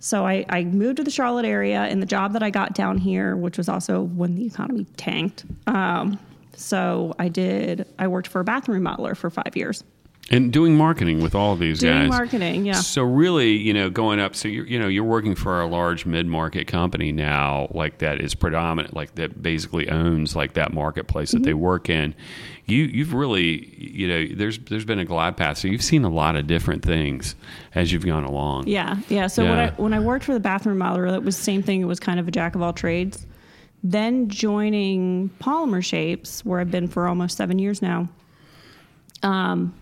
so 0.03 0.27
I, 0.27 0.45
I 0.49 0.65
moved 0.65 0.97
to 0.97 1.05
the 1.05 1.13
Charlotte 1.13 1.45
area, 1.47 1.83
and 1.83 2.03
the 2.03 2.07
job 2.07 2.33
that 2.33 2.43
I 2.43 2.51
got 2.51 2.75
down 2.75 2.99
here, 2.99 3.37
which 3.37 3.57
was 3.57 3.69
also 3.69 4.03
when 4.03 4.35
the 4.35 4.45
economy 4.45 4.85
tanked. 4.97 5.45
Um, 5.69 6.19
so 6.57 7.15
I 7.21 7.29
did. 7.29 7.87
I 8.01 8.09
worked 8.09 8.27
for 8.27 8.41
a 8.41 8.45
bathroom 8.45 8.83
remodeler 8.83 9.17
for 9.17 9.31
five 9.31 9.55
years, 9.57 9.85
And 10.33 10.51
doing 10.51 10.75
marketing 10.77 11.21
with 11.23 11.35
all 11.35 11.55
these 11.57 11.81
doing 11.81 11.93
guys. 12.05 12.09
marketing. 12.09 12.65
Yeah, 12.65 12.73
So 12.73 13.03
really, 13.03 13.51
you 13.57 13.75
know, 13.75 13.91
going 13.91 14.19
up. 14.19 14.35
So 14.35 14.49
you're, 14.49 14.67
you 14.67 14.79
know, 14.79 14.89
you're 14.89 15.05
working 15.05 15.35
for 15.35 15.61
a 15.61 15.67
large 15.67 16.07
mid-market 16.07 16.67
company 16.67 17.13
now, 17.13 17.69
like 17.73 17.99
that 17.99 18.19
is 18.21 18.35
predominant, 18.35 18.95
like 18.97 19.15
that 19.17 19.43
basically 19.43 19.91
owns 19.91 20.35
like 20.35 20.55
that 20.55 20.73
marketplace 20.73 21.33
that 21.33 21.39
Mm-hmm. 21.39 21.45
they 21.45 21.55
work 21.55 21.91
in. 21.91 22.15
You, 22.65 22.85
you've 22.85 23.13
really, 23.13 23.75
you 23.77 24.09
know, 24.09 24.27
there's 24.35 24.59
there's 24.59 24.87
been 24.87 25.01
a 25.01 25.05
glide 25.05 25.37
path. 25.37 25.59
So 25.59 25.69
you've 25.69 25.83
seen 25.83 26.03
a 26.05 26.09
lot 26.11 26.37
of 26.37 26.47
different 26.47 26.83
things 26.83 27.35
as 27.75 27.93
you've 27.93 28.07
gone 28.07 28.25
along. 28.25 28.69
yeah, 28.69 28.97
yeah. 29.11 29.27
So 29.27 29.45
when 29.45 29.59
I 29.59 29.71
when 29.73 29.93
I 29.93 30.01
worked 30.01 30.25
for 30.25 30.33
the 30.33 30.41
bathroom 30.41 30.79
remodeler, 30.79 31.15
it 31.15 31.23
was 31.25 31.37
the 31.37 31.43
same 31.43 31.63
thing. 31.63 31.83
It 31.83 31.87
was 31.87 32.01
kind 32.01 32.19
of 32.19 32.27
a 32.27 32.31
jack 32.31 32.55
of 32.55 32.63
all 32.63 32.73
trades. 32.73 33.27
Then 33.83 34.29
joining 34.31 35.29
Polymer 35.41 35.85
Shapes, 35.85 36.43
where 36.45 36.61
I've 36.61 36.71
been 36.71 36.87
for 36.89 37.07
almost 37.09 37.37
seven 37.37 37.59
years 37.59 37.83
now. 37.83 38.09
Um, 39.23 39.75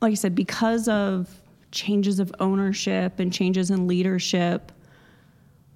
like 0.00 0.12
I 0.12 0.14
said, 0.14 0.34
because 0.34 0.88
of 0.88 1.28
changes 1.72 2.18
of 2.18 2.32
ownership 2.40 3.20
and 3.20 3.32
changes 3.32 3.70
in 3.70 3.86
leadership, 3.86 4.72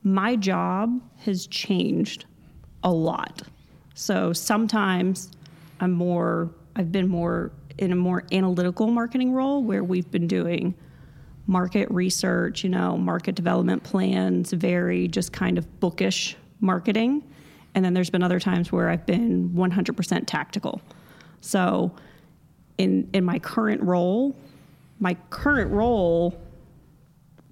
my 0.02 0.37
job 0.37 1.00
has 1.18 1.46
changed 1.46 2.26
a 2.82 2.92
lot. 2.92 3.42
So 3.94 4.32
sometimes 4.32 5.30
I'm 5.80 5.92
more, 5.92 6.50
I've 6.76 6.92
been 6.92 7.08
more 7.08 7.52
in 7.78 7.92
a 7.92 7.96
more 7.96 8.24
analytical 8.32 8.87
marketing 8.88 9.32
role 9.32 9.62
where 9.62 9.82
we've 9.82 10.10
been 10.10 10.26
doing 10.26 10.74
market 11.46 11.90
research, 11.90 12.64
you 12.64 12.70
know, 12.70 12.96
market 12.96 13.34
development 13.34 13.82
plans, 13.82 14.52
very 14.52 15.08
just 15.08 15.32
kind 15.32 15.58
of 15.58 15.80
bookish 15.80 16.37
marketing. 16.60 17.22
And 17.74 17.84
then 17.84 17.92
there's 17.92 18.10
been 18.10 18.22
other 18.22 18.40
times 18.40 18.70
where 18.70 18.88
I've 18.88 19.04
been 19.04 19.50
100% 19.50 20.26
tactical. 20.26 20.80
So 21.40 21.94
in 22.78 23.08
in 23.12 23.24
my 23.24 23.38
current 23.38 23.82
role, 23.82 24.34
my 24.98 25.16
current 25.30 25.70
role, 25.70 26.38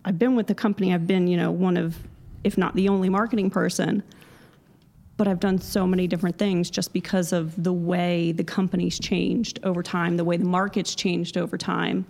I've 0.04 0.18
been 0.18 0.34
with 0.34 0.46
the 0.46 0.54
company. 0.54 0.92
I've 0.94 1.06
been, 1.06 1.26
you 1.26 1.36
know, 1.36 1.50
one 1.50 1.76
of, 1.76 1.96
if 2.44 2.58
not 2.58 2.74
the 2.74 2.88
only 2.88 3.08
marketing 3.08 3.50
person, 3.50 4.02
but 5.16 5.28
I've 5.28 5.40
done 5.40 5.58
so 5.58 5.86
many 5.86 6.06
different 6.06 6.38
things 6.38 6.70
just 6.70 6.92
because 6.92 7.32
of 7.32 7.62
the 7.62 7.72
way 7.72 8.32
the 8.32 8.44
company's 8.44 8.98
changed 8.98 9.60
over 9.62 9.82
time, 9.82 10.16
the 10.16 10.24
way 10.24 10.36
the 10.36 10.44
market's 10.44 10.94
changed 10.94 11.36
over 11.36 11.56
time, 11.56 12.06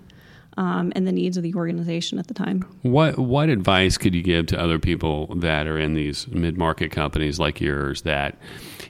um, 0.56 0.92
and 0.94 1.06
the 1.06 1.12
needs 1.12 1.36
of 1.36 1.42
the 1.42 1.54
organization 1.54 2.18
at 2.18 2.28
the 2.28 2.34
time. 2.34 2.64
What 2.82 3.18
what 3.18 3.48
advice 3.48 3.98
could 3.98 4.14
you 4.14 4.22
give 4.22 4.46
to 4.46 4.60
other 4.60 4.78
people 4.78 5.34
that 5.36 5.66
are 5.66 5.78
in 5.78 5.94
these 5.94 6.28
mid 6.28 6.56
market 6.56 6.90
companies 6.90 7.38
like 7.38 7.60
yours 7.60 8.02
that 8.02 8.38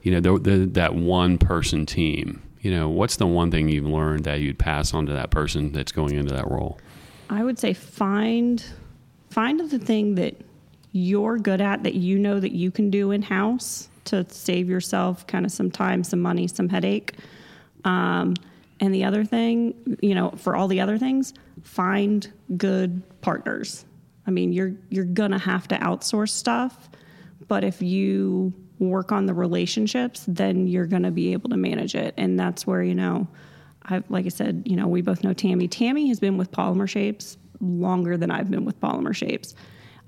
you 0.02 0.12
know 0.12 0.20
the, 0.20 0.38
the, 0.38 0.66
that 0.66 0.94
one 0.94 1.38
person 1.38 1.86
team? 1.86 2.42
You 2.62 2.70
know, 2.70 2.88
what's 2.88 3.16
the 3.16 3.26
one 3.26 3.50
thing 3.50 3.68
you've 3.68 3.86
learned 3.86 4.24
that 4.24 4.40
you'd 4.40 4.58
pass 4.58 4.94
on 4.94 5.06
to 5.06 5.12
that 5.12 5.30
person 5.30 5.72
that's 5.72 5.92
going 5.92 6.14
into 6.14 6.32
that 6.32 6.48
role? 6.48 6.78
I 7.28 7.42
would 7.42 7.58
say 7.58 7.74
find 7.74 8.64
find 9.30 9.58
the 9.68 9.78
thing 9.78 10.14
that 10.14 10.36
you're 10.92 11.38
good 11.38 11.60
at 11.60 11.82
that 11.82 11.94
you 11.94 12.18
know 12.18 12.38
that 12.38 12.52
you 12.52 12.70
can 12.70 12.90
do 12.90 13.10
in 13.10 13.22
house 13.22 13.88
to 14.04 14.24
save 14.28 14.68
yourself 14.68 15.26
kind 15.26 15.44
of 15.44 15.50
some 15.50 15.70
time, 15.70 16.04
some 16.04 16.20
money, 16.20 16.46
some 16.46 16.68
headache. 16.68 17.14
Um, 17.84 18.34
and 18.78 18.94
the 18.94 19.04
other 19.04 19.24
thing, 19.24 19.96
you 20.00 20.14
know, 20.14 20.30
for 20.30 20.54
all 20.54 20.68
the 20.68 20.80
other 20.80 20.98
things, 20.98 21.34
find 21.62 22.30
good 22.56 23.02
partners. 23.22 23.84
I 24.26 24.30
mean, 24.30 24.52
you're 24.52 24.74
you're 24.88 25.04
gonna 25.04 25.38
have 25.38 25.66
to 25.68 25.76
outsource 25.76 26.30
stuff, 26.30 26.90
but 27.48 27.64
if 27.64 27.82
you 27.82 28.52
work 28.88 29.12
on 29.12 29.26
the 29.26 29.34
relationships, 29.34 30.24
then 30.28 30.66
you're 30.66 30.86
gonna 30.86 31.10
be 31.10 31.32
able 31.32 31.50
to 31.50 31.56
manage 31.56 31.94
it. 31.94 32.14
And 32.16 32.38
that's 32.38 32.66
where 32.66 32.82
you 32.82 32.94
know, 32.94 33.26
I've 33.84 34.08
like 34.10 34.26
I 34.26 34.30
said, 34.30 34.62
you 34.66 34.76
know, 34.76 34.88
we 34.88 35.02
both 35.02 35.24
know 35.24 35.32
Tammy. 35.32 35.68
Tammy 35.68 36.08
has 36.08 36.20
been 36.20 36.36
with 36.36 36.50
Polymer 36.50 36.88
Shapes 36.88 37.36
longer 37.60 38.16
than 38.16 38.30
I've 38.30 38.50
been 38.50 38.64
with 38.64 38.80
Polymer 38.80 39.14
Shapes. 39.14 39.54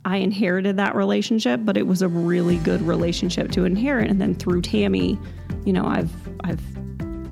I 0.05 0.19
inherited 0.19 0.77
that 0.77 0.95
relationship, 0.95 1.61
but 1.65 1.77
it 1.77 1.87
was 1.87 2.03
a 2.03 2.09
really 2.09 2.59
good 2.59 2.83
relationship 2.83 3.51
to 3.53 3.65
inherit. 3.65 4.11
And 4.11 4.21
then 4.21 4.35
through 4.35 4.61
Tammy, 4.63 5.19
you 5.65 5.73
know, 5.73 5.87
I've 5.87 6.13
I've 6.41 6.63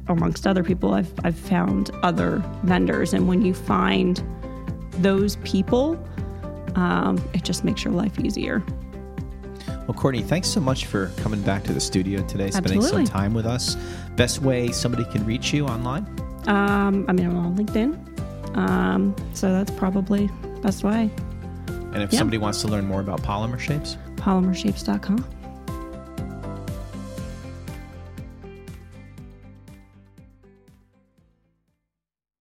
amongst 0.09 0.47
other 0.47 0.65
people, 0.65 0.95
I've 0.95 1.13
I've 1.25 1.39
found 1.39 1.91
other 2.03 2.43
vendors, 2.65 3.13
and 3.13 3.29
when 3.29 3.43
you 3.45 3.55
find 3.55 4.23
those 4.99 5.37
people, 5.37 6.03
um, 6.75 7.23
it 7.35 7.45
just 7.45 7.65
makes 7.65 7.85
your 7.85 7.93
life 7.93 8.19
easier. 8.19 8.63
Well, 9.87 9.95
Courtney, 9.95 10.23
thanks 10.23 10.49
so 10.49 10.61
much 10.61 10.87
for 10.87 11.09
coming 11.16 11.42
back 11.42 11.64
to 11.64 11.73
the 11.73 11.81
studio 11.81 12.23
today, 12.27 12.51
spending 12.51 12.79
Absolutely. 12.79 13.07
some 13.07 13.12
time 13.12 13.35
with 13.35 13.47
us. 13.47 13.77
Best 14.16 14.40
way 14.40 14.68
somebody 14.71 15.05
can 15.05 15.25
reach 15.27 15.53
you 15.53 15.66
online? 15.66 16.07
Um, 16.47 17.05
I 17.09 17.12
mean, 17.12 17.27
I'm 17.27 17.37
on 17.37 17.57
LinkedIn, 17.57 18.57
um, 18.57 19.14
so 19.35 19.53
that's 19.53 19.71
probably 19.73 20.31
best 20.62 20.85
way. 20.85 21.11
And 21.66 22.03
if 22.03 22.12
somebody 22.12 22.38
wants 22.38 22.62
to 22.62 22.68
learn 22.68 22.87
more 22.87 23.01
about 23.01 23.23
polymer 23.23 23.59
shapes, 23.59 23.97
Polymershapes.com. 24.16 25.25